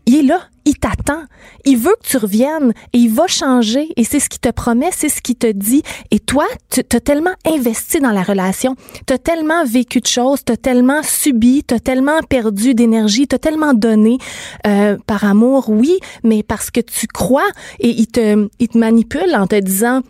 [0.06, 1.24] il est là, il t'attend.
[1.64, 4.90] Il veut que tu reviennes et il va changer et c'est ce qu'il te promet,
[4.92, 5.82] c'est ce qu'il te dit.
[6.10, 10.56] Et toi, tu t'as tellement investi dans la relation, t'as tellement vécu de choses, t'as
[10.56, 14.18] tellement subi, t'as tellement perdu d'énergie, t'as tellement donné
[14.66, 17.48] euh, par amour, oui, mais parce que tu crois
[17.80, 20.02] et il te, il te manipule en te disant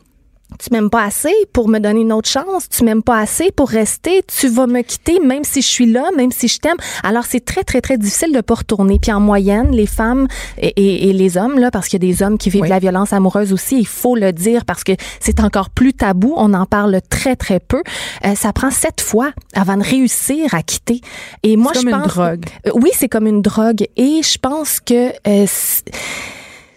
[0.61, 3.69] tu m'aimes pas assez pour me donner une autre chance, tu m'aimes pas assez pour
[3.69, 6.77] rester, tu vas me quitter même si je suis là, même si je t'aime.
[7.03, 8.99] Alors c'est très très très difficile de pas retourner.
[9.03, 10.29] Puis en moyenne, les femmes
[10.59, 12.69] et, et- et les hommes là, parce qu'il y a des hommes qui vivent Oui.
[12.69, 16.35] la violence amoureuse aussi, il faut le dire parce que c'est encore plus tabou.
[16.37, 17.83] On en parle très très peu.
[18.25, 21.01] Euh, ça prend sept fois avant de réussir à quitter.
[21.43, 22.45] Et moi je comme une pense drogue.
[22.69, 23.87] euh, oui, c'est comme une drogue.
[23.97, 25.47] Et je pense que euh,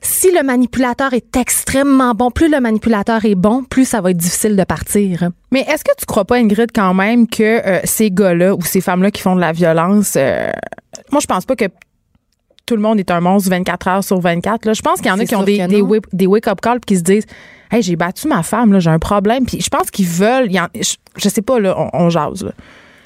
[0.07, 4.17] si- le manipulateur est extrêmement bon, plus le manipulateur est bon, plus ça va être
[4.17, 5.29] difficile de partir.
[5.51, 8.81] Mais est-ce que tu crois pas, Ingrid, quand même, que euh, ces gars-là ou ces
[8.81, 10.49] femmes-là qui font de la violence, euh,
[11.11, 11.65] moi, je pense pas que
[12.65, 14.65] tout le monde est un monstre 24 heures sur 24.
[14.65, 14.73] Là.
[14.73, 15.83] Je pense qu'il y en a qui ont des, des,
[16.13, 17.25] des wake-up calls qui se disent
[17.71, 19.45] Hey, j'ai battu ma femme, là, j'ai un problème.
[19.45, 20.49] Puis je pense qu'ils veulent.
[20.57, 22.43] en- je, je sais pas, là, on, on jase.
[22.43, 22.51] là.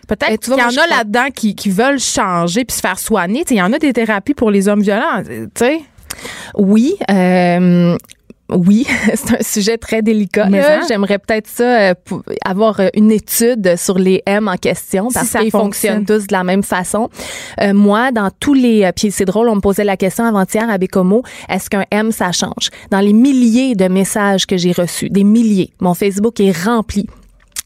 [0.08, 3.44] Peut-être Eh, qu'il y en a là-dedans qui, qui veulent changer puis se faire soigner.
[3.50, 5.24] Il y en a des thérapies pour les hommes violents.
[5.24, 5.82] Tu sais.
[6.56, 7.98] Oui, euh,
[8.52, 8.86] oui,
[9.16, 10.48] c'est un sujet très délicat.
[10.52, 10.82] Hein?
[10.88, 11.94] J'aimerais peut-être ça euh,
[12.46, 16.00] avoir euh, une étude sur les M en question parce qu'ils fonctionne.
[16.00, 17.10] fonctionnent tous de la même façon.
[17.62, 20.78] Euh, moi, dans tous les puis c'est drôle, on me posait la question avant-hier à
[20.78, 22.70] Bécomo, est-ce qu'un M ça change?
[22.90, 27.08] Dans les milliers de messages que j'ai reçus, des milliers, mon Facebook est rempli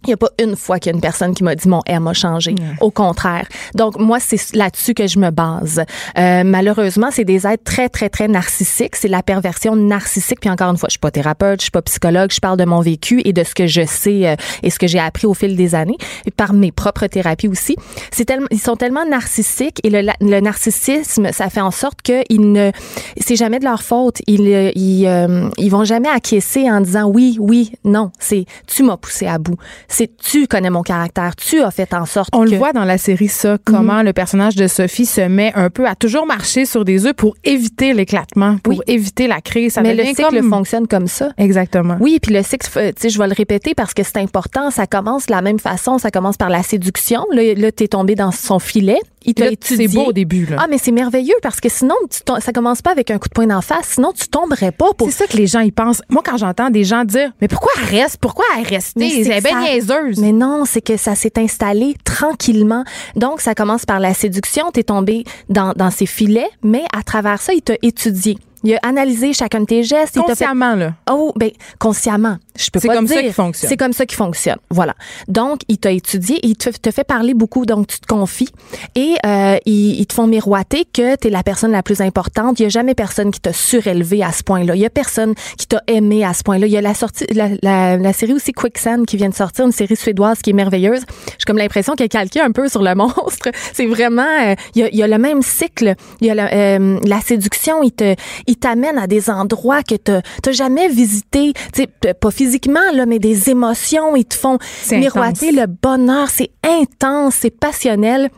[0.05, 1.81] il n'y a pas une fois qu'il y a une personne qui m'a dit mon
[1.85, 2.55] M a changé.
[2.81, 3.47] Au contraire.
[3.73, 5.83] Donc, moi, c'est là-dessus que je me base.
[6.17, 8.95] Euh, malheureusement, c'est des êtres très, très, très narcissiques.
[8.95, 10.39] C'est la perversion narcissique.
[10.39, 12.65] Puis encore une fois, je suis pas thérapeute, je suis pas psychologue, je parle de
[12.65, 15.33] mon vécu et de ce que je sais euh, et ce que j'ai appris au
[15.33, 17.75] fil des années et par mes propres thérapies aussi.
[18.11, 22.23] C'est tellement, ils sont tellement narcissiques et le, le narcissisme, ça fait en sorte que
[22.29, 22.71] ils ne,
[23.19, 24.21] c'est jamais de leur faute.
[24.27, 28.11] Ils, euh, ils, euh, ils vont jamais acquiescer en disant oui, oui, non.
[28.19, 29.57] C'est tu m'as poussé à bout.
[29.97, 31.37] C'est tu connais mon caractère.
[31.37, 34.11] Tu as fait en sorte On que le voit dans la série, ça, comment le
[34.11, 37.93] personnage de Sophie se met un peu à toujours marcher sur des œufs pour éviter
[37.93, 38.79] l'éclatement, pour Oui.
[38.87, 39.75] éviter la crise.
[39.75, 40.49] Ça mais le cycle comme...
[40.49, 41.29] fonctionne comme ça.
[41.37, 41.95] Exactement.
[42.01, 44.69] Oui, puis le cycle, euh, tu sais, je vais le répéter parce que c'est important.
[44.69, 45.97] Ça commence de la même façon.
[45.97, 47.25] Ça commence par la séduction.
[47.31, 48.99] Là, là t'es tombé dans son filet.
[49.25, 49.87] Il t'a Là, étudié.
[49.87, 50.45] C'est beau au début.
[50.45, 50.57] Là.
[50.59, 53.33] Ah, mais c'est merveilleux parce que sinon, tu ça commence pas avec un coup de
[53.33, 53.89] poing d'en face.
[53.95, 55.07] Sinon, tu tomberais pas pour.
[55.07, 56.01] C'est ça que les gens y pensent.
[56.09, 58.17] Moi, quand j'entends des gens dire Mais pourquoi elle reste?
[58.17, 59.23] Pourquoi elle restée?
[59.23, 60.19] C'est bien niaiseuse.
[60.19, 62.83] Mais non, c'est que ça s'est installé tranquillement.
[63.15, 64.71] Donc, ça commence par la séduction.
[64.71, 68.37] T'es tombé dans, dans ses filets, mais à travers ça, il t'a étudié.
[68.65, 70.15] Il a analysé chacun de tes gestes.
[70.15, 70.93] Fait Consciemment, là.
[71.09, 73.23] Oh, ben consciemment, je peux C'est pas comme te ça dire.
[73.25, 73.69] qu'il fonctionne.
[73.69, 74.57] C'est comme ça qu'il fonctionne.
[74.69, 74.95] Voilà.
[75.27, 78.49] Donc, il t'a étudié, il te, te fait parler beaucoup, donc tu te confies
[78.95, 82.59] et euh, ils, ils te font miroiter que tu es la personne la plus importante.
[82.59, 84.75] Il y a jamais personne qui t'a surélevé à ce point-là.
[84.75, 86.65] Il y a personne qui t'a aimé à ce point-là.
[86.67, 89.65] Il y a la sortie, la, la, la série aussi Quicksand qui vient de sortir,
[89.65, 91.01] une série suédoise qui est merveilleuse.
[91.37, 93.49] J'ai comme l'impression qu'elle calqué un peu sur le monstre.
[93.73, 95.93] C'est vraiment, euh, il, y a, il y a le même cycle.
[96.21, 98.15] Il y a la, euh, la séduction, il te,
[98.47, 101.53] il t'amène à des endroits que t'as t'as jamais visité.
[101.73, 104.15] Tu sais, p- pas physiquement là, mais des émotions.
[104.15, 104.57] Ils te font
[104.91, 105.59] miroiter intense.
[105.61, 106.29] le bonheur.
[106.29, 108.29] C'est intense, c'est passionnel.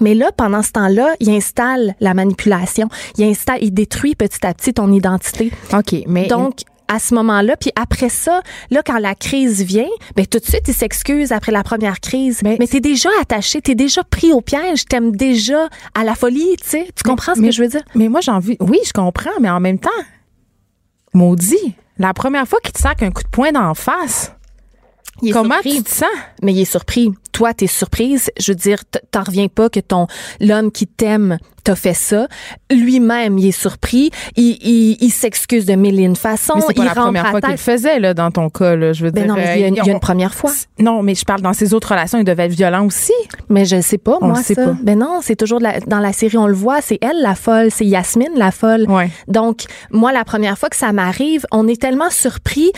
[0.00, 2.88] Mais là, pendant ce temps-là, il installe la manipulation.
[3.18, 5.52] Il installe, il détruit petit à petit ton identité.
[5.74, 6.28] OK, mais.
[6.28, 10.44] Donc, à ce moment-là, puis après ça, là, quand la crise vient, ben tout de
[10.44, 12.40] suite, il s'excuse après la première crise.
[12.42, 16.56] Mais- Mais, t'es déjà attaché, t'es déjà pris au piège, t'aimes déjà à la folie,
[16.62, 16.88] tu sais.
[16.94, 17.82] Tu comprends ce mais- que je veux dire?
[17.94, 18.56] Mais moi, j'ai envie.
[18.60, 19.90] Oui, je comprends, mais en même temps,
[21.14, 24.32] maudit, la première fois qu'il te sac un coup de poing d'en face,
[25.22, 25.76] Il comment surpris.
[25.76, 26.08] tu te sens?
[26.42, 27.10] Mais il est surpris.
[27.32, 28.30] Toi, t'es surprise.
[28.38, 30.06] Je veux dire, t'en reviens pas que ton
[30.40, 32.26] l'homme qui t'aime t'a fait ça.
[32.70, 34.10] Lui-même, il est surpris.
[34.36, 36.54] Il, il, il s'excuse de mille et une façons.
[36.56, 38.92] Mais c'est pas il la première fois qu'il le faisait, là, dans ton cas, là.
[38.92, 39.34] Je veux Ben dire.
[39.34, 40.50] non, mais il y a, une- il y a euh, une première fois.
[40.78, 43.12] Non, mais je parle dans ses autres relations, il devait être violent aussi.
[43.48, 44.64] Mais je sais pas, On moi, le sait ça.
[44.66, 44.76] pas.
[44.82, 47.34] Ben non, c'est toujours de la- dans la série, on le voit, c'est elle la
[47.36, 48.84] folle, c'est Yasmine la folle.
[48.90, 49.08] Ouais.
[49.28, 52.72] Donc, moi, la première fois que ça m'arrive, on est tellement surpris.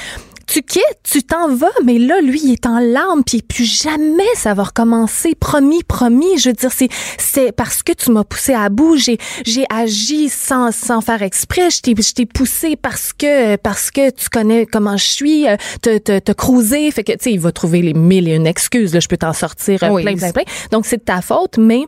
[0.47, 4.22] Tu quittes, tu t'en vas, mais là, lui, il est en larmes, puis plus jamais
[4.36, 5.34] ça va recommencer.
[5.34, 6.38] Promis, promis.
[6.38, 6.88] Je veux dire, c'est,
[7.18, 8.97] c'est parce que tu m'as poussé à bout.
[8.97, 11.70] J'ai, j'ai agi sans, sans faire exprès.
[11.70, 15.57] Je t'ai, je t'ai poussé parce que, parce que tu connais comment je suis, euh,
[15.82, 16.90] te, te, te cruiser.
[16.90, 18.92] Fait que, tu sais, il va trouver les mille et une excuses.
[18.95, 20.03] Là, je peux t'en sortir euh, Oui.
[20.03, 20.45] plein, plein, plein.
[20.70, 21.84] Donc, c'est de ta faute, mais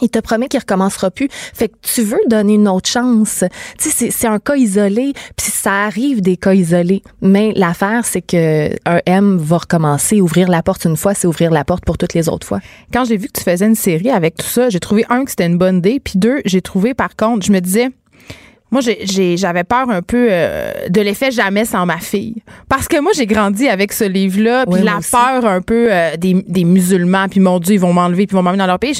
[0.00, 1.28] il te promet qu'il recommencera plus.
[1.30, 3.44] Fait que tu veux donner une autre chance.
[3.78, 7.02] Tu sais, c'est- un cas isolé, puis ça arrive des cas isolés.
[7.20, 10.20] Mais l'affaire, c'est que un M va recommencer.
[10.22, 12.60] Ouvrir la porte une fois, c'est ouvrir la porte pour toutes les autres fois.
[12.92, 15.30] Quand j'ai vu que tu faisais une série avec tout ça, j'ai trouvé un que
[15.30, 17.90] c'était une bonne idée, puis deux, j'ai trouvé par contre, je me disais
[18.72, 18.80] Moi,
[19.36, 22.42] j'avais peur un peu euh, de l'effet jamais sans ma fille.
[22.68, 26.16] Parce que moi, j'ai grandi avec ce livre-là, puis Oui, la peur un peu euh,
[26.16, 28.78] des, des musulmans, puis mon Dieu, ils vont m'enlever, puis ils vont m'emmener dans leur
[28.78, 28.98] pays.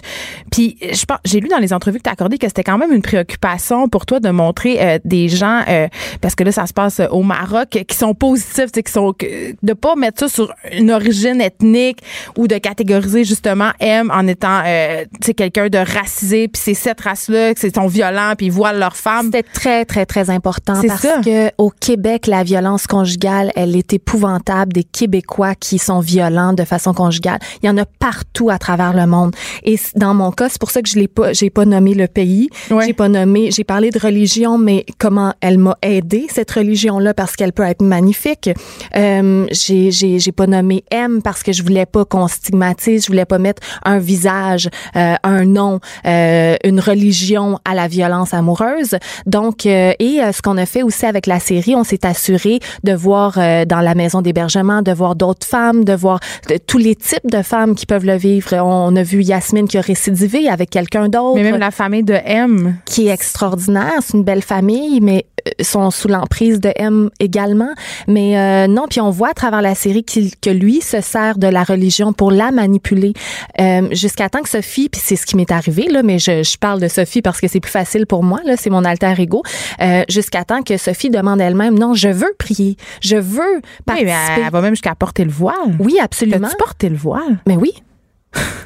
[0.50, 2.78] Puis je pense, j'ai lu dans les entrevues que tu as accordées que c'était quand
[2.78, 5.88] même une préoccupation pour toi de montrer euh, des gens, euh,
[6.20, 9.14] parce que là, ça se passe euh, au Maroc, qui sont positifs, qui sont
[9.62, 12.00] de pas mettre ça sur une origine ethnique
[12.36, 16.74] ou de catégoriser justement M en étant, euh, tu sais, quelqu'un de racisé, puis c'est
[16.74, 19.30] cette race-là, que c'est sont violents, puis ils voilent leurs femmes.
[19.32, 21.20] C'était très, très, très important parce ça.
[21.24, 24.72] que au Québec, la violence conjugale, elle est épouvantable.
[24.72, 27.38] Des Québécois qui sont violents de façon conjugale.
[27.62, 29.36] Il y en a partout à travers le monde.
[29.62, 32.08] Et dans mon cas, c'est pour ça que je l'ai pas, j'ai pas nommé le
[32.08, 32.48] pays.
[32.72, 32.86] Ouais.
[32.86, 37.36] J'ai pas nommé, j'ai parlé de religion, mais comment elle m'a aidé, cette religion-là, parce
[37.36, 38.50] qu'elle peut être magnifique.
[38.96, 43.06] Euh, j'ai, j'ai, j'ai pas nommé M parce que je voulais pas qu'on stigmatise, je
[43.06, 48.96] voulais pas mettre un visage, euh, un nom, euh, une religion à la violence amoureuse.
[49.26, 52.61] Donc, euh, et euh, ce qu'on a fait aussi avec la série, on s'est assuré
[52.84, 56.78] de voir euh, dans la maison d'hébergement, de voir d'autres femmes, de voir de- tous
[56.78, 58.55] les types de femmes qui peuvent le vivre.
[58.57, 62.14] On a vu Yasmine qui a récidivé avec quelqu'un d'autre Mais même la famille de
[62.24, 62.76] M.
[62.86, 63.92] qui est extraordinaire.
[64.00, 67.70] C'est une belle famille, mais euh, sont sous l'emprise de M également.
[68.09, 71.38] Mais euh, non, puis on voit à travers la série qu'il- que lui se sert
[71.38, 73.12] de la religion pour la manipuler
[73.61, 76.57] euh, jusqu'à temps que Sophie, puis c'est ce qui m'est arrivé là, mais je, je
[76.59, 79.41] parle de Sophie parce que c'est plus facile pour moi là, c'est mon alter ego.
[79.80, 84.11] Euh, jusqu'à temps que Sophie demande elle-même, non, je veux prier, je veux Oui, participer.
[84.12, 85.57] mais elle, elle va même jusqu'à porter le voile.
[85.78, 86.40] Oui, absolument.
[86.49, 87.38] T'as-tu porté le voile?
[87.47, 87.72] Mais oui.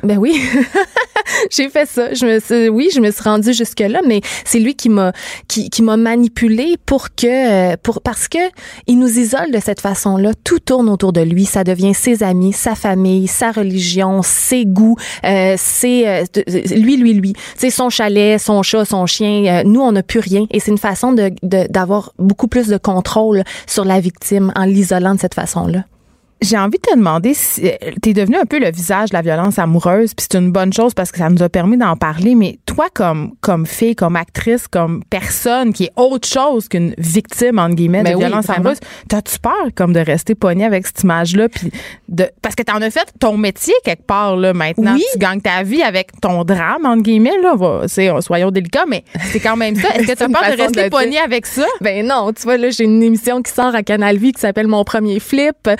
[0.02, 0.40] Ben oui,
[1.50, 2.14] j'ai fait ça.
[2.14, 5.12] Je me suis, oui, je me suis rendue jusque là, mais c'est lui qui m'a
[5.48, 8.38] qui, qui m'a manipulé pour que pour parce que
[8.86, 10.32] il nous isole de cette façon-là.
[10.44, 11.44] Tout tourne autour de lui.
[11.46, 16.24] Ça devient ses amis, sa famille, sa religion, ses goûts, euh, c'est euh,
[16.74, 17.32] lui, lui, lui.
[17.56, 19.44] C'est son chalet, son chat, son chien.
[19.46, 22.76] Euh, nous, on n'a plus rien, et c'est une façon de- d'avoir beaucoup plus de
[22.76, 25.84] contrôle sur la victime en l'isolant de cette façon-là.
[26.42, 27.62] J'ai envie de te demander si
[28.02, 30.72] tu es devenu un peu le visage de la violence amoureuse, puis c'est une bonne
[30.72, 34.16] chose parce que ça nous a permis d'en parler, mais toi comme comme fille, comme
[34.16, 38.46] actrice, comme personne qui est autre chose qu'une victime entre guillemets Ben de oui, violence
[38.46, 38.60] vraiment.
[38.70, 41.70] amoureuse, t'as-tu peur comme de rester pognée avec cette image-là puis
[42.08, 45.04] de parce que t'en as fait ton métier quelque part là maintenant, Oui.
[45.12, 49.04] tu gagnes ta vie avec ton drame entre guillemets là, va, c'est soyons délicats, mais
[49.32, 49.88] c'est quand même ça.
[49.94, 51.64] Est-ce que t'as peur de de rester le pognée avec ça?
[51.80, 54.66] Ben non, tu vois là, j'ai une émission qui sort à Canal Vie qui s'appelle
[54.68, 55.76] Mon premier flip euh,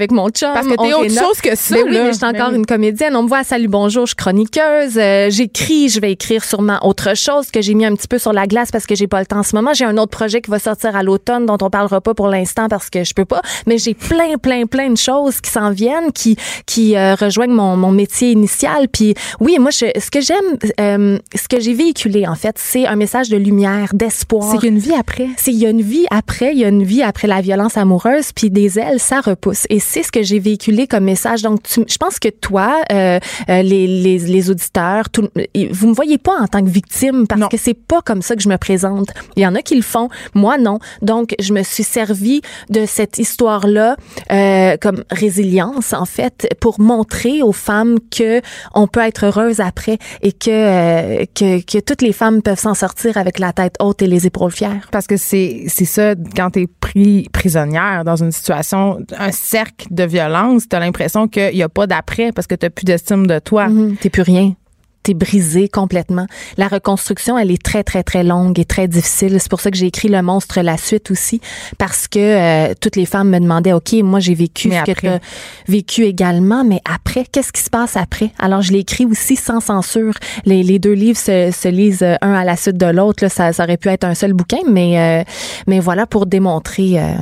[0.00, 0.50] avec mon chum.
[0.54, 2.02] Parce que t'es autre chose que ça, Ben oui, là.
[2.04, 2.56] mais je suis Ben encore oui.
[2.56, 3.14] une comédienne.
[3.16, 4.96] On me voit à Salut Bonjour, je suis chroniqueuse.
[4.96, 8.32] Euh, J'écris, je vais écrire sûrement autre chose que j'ai mis un petit peu sur
[8.32, 9.74] la glace parce que j'ai pas le temps en ce moment.
[9.74, 12.68] J'ai un autre projet qui va sortir à l'automne dont on parlera pas pour l'instant
[12.68, 13.42] parce que je peux pas.
[13.66, 16.36] Mais j'ai plein, plein, plein de choses qui s'en viennent, qui
[16.66, 18.88] qui euh, rejoignent mon, mon métier initial.
[18.88, 22.86] Puis oui, moi, je, ce que j'aime, euh, ce que j'ai véhiculé en fait, c'est
[22.86, 24.50] un message de lumière, d'espoir.
[24.50, 25.28] C'est qu'il y a une vie après.
[25.36, 27.76] C'est il y a une vie après, il y a une vie après la violence
[27.76, 29.66] amoureuse, puis des ailes, ça repousse.
[29.68, 31.42] Et c'est ce que j'ai véhiculé comme message.
[31.42, 33.18] Donc, tu- je pense que toi, euh,
[33.48, 35.28] euh, les, les, les auditeurs, tout,
[35.72, 37.48] vous me voyez pas en tant que victime parce Non.
[37.48, 39.08] que c'est pas comme ça que je me présente.
[39.36, 40.78] Il y en a qui le font, moi non.
[41.02, 43.96] Donc, je me suis servi de cette histoire-là
[44.30, 48.40] euh, comme résilience en fait pour montrer aux femmes que
[48.74, 52.74] on peut être heureuse après et que euh, que, que toutes les femmes peuvent s'en
[52.74, 54.88] sortir avec la tête haute et les épaules fières.
[54.92, 60.04] Parce que c'est c'est ça, quand t'es pris prisonnière dans une situation, un cercle de
[60.04, 63.68] violence, t'as l'impression qu'il y a pas d'après parce que t'as plus d'estime de toi.
[63.68, 63.96] Mhm.
[63.96, 64.54] T'es plus rien.
[65.02, 66.26] T'es brisé complètement.
[66.58, 69.40] La reconstruction, elle est très, très, très longue et très difficile.
[69.40, 71.40] C'est pour ça que j'ai écrit Le monstre, la suite aussi,
[71.78, 75.18] parce que euh, toutes les femmes me demandaient, OK, moi j'ai vécu Mais ce que
[75.66, 78.30] vécu également, mais après, qu'est-ce qui se passe après?
[78.38, 80.12] Alors, je l'ai écrit aussi sans censure.
[80.44, 83.26] Les, les deux livres se, se lisent euh, un à la suite de l'autre.
[83.28, 85.24] Ça, ça aurait pu être un seul bouquin, mais, euh,
[85.66, 87.14] mais voilà, pour démontrer euh,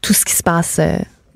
[0.00, 0.80] tout ce qui se passe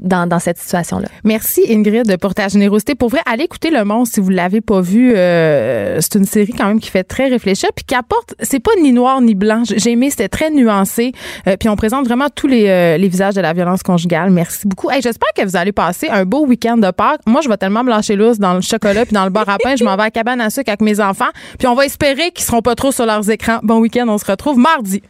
[0.01, 1.09] dans, cette situation-là.
[1.25, 2.95] Merci Ingrid pour ta générosité.
[2.95, 5.13] Pour vrai, allez écouter Le Monstre si vous l'avez pas vu.
[5.15, 8.35] Euh, c'est une série quand même qui fait très réfléchir puis qui apporte.
[8.41, 9.63] C'est pas ni noir ni blanc.
[9.65, 11.13] J'ai aimé, c'était très nuancé.
[11.47, 14.31] Euh, puis on présente vraiment tous les, euh, les visages de la violence conjugale.
[14.31, 14.91] Merci beaucoup.
[14.91, 17.21] Hey, j'espère que vous allez passer un beau week-end de Pâques.
[17.27, 19.59] Moi, je vais tellement me lâcher lousse dans le chocolat puis dans le bar à
[19.59, 19.77] pain.
[19.77, 21.31] Je m'en vais à cabane à sucre avec mes enfants.
[21.59, 23.61] Puis on va espérer qu'ils seront pas trop sur leurs écrans.
[23.63, 24.07] Bon week-end.
[24.09, 25.03] On se retrouve mardi.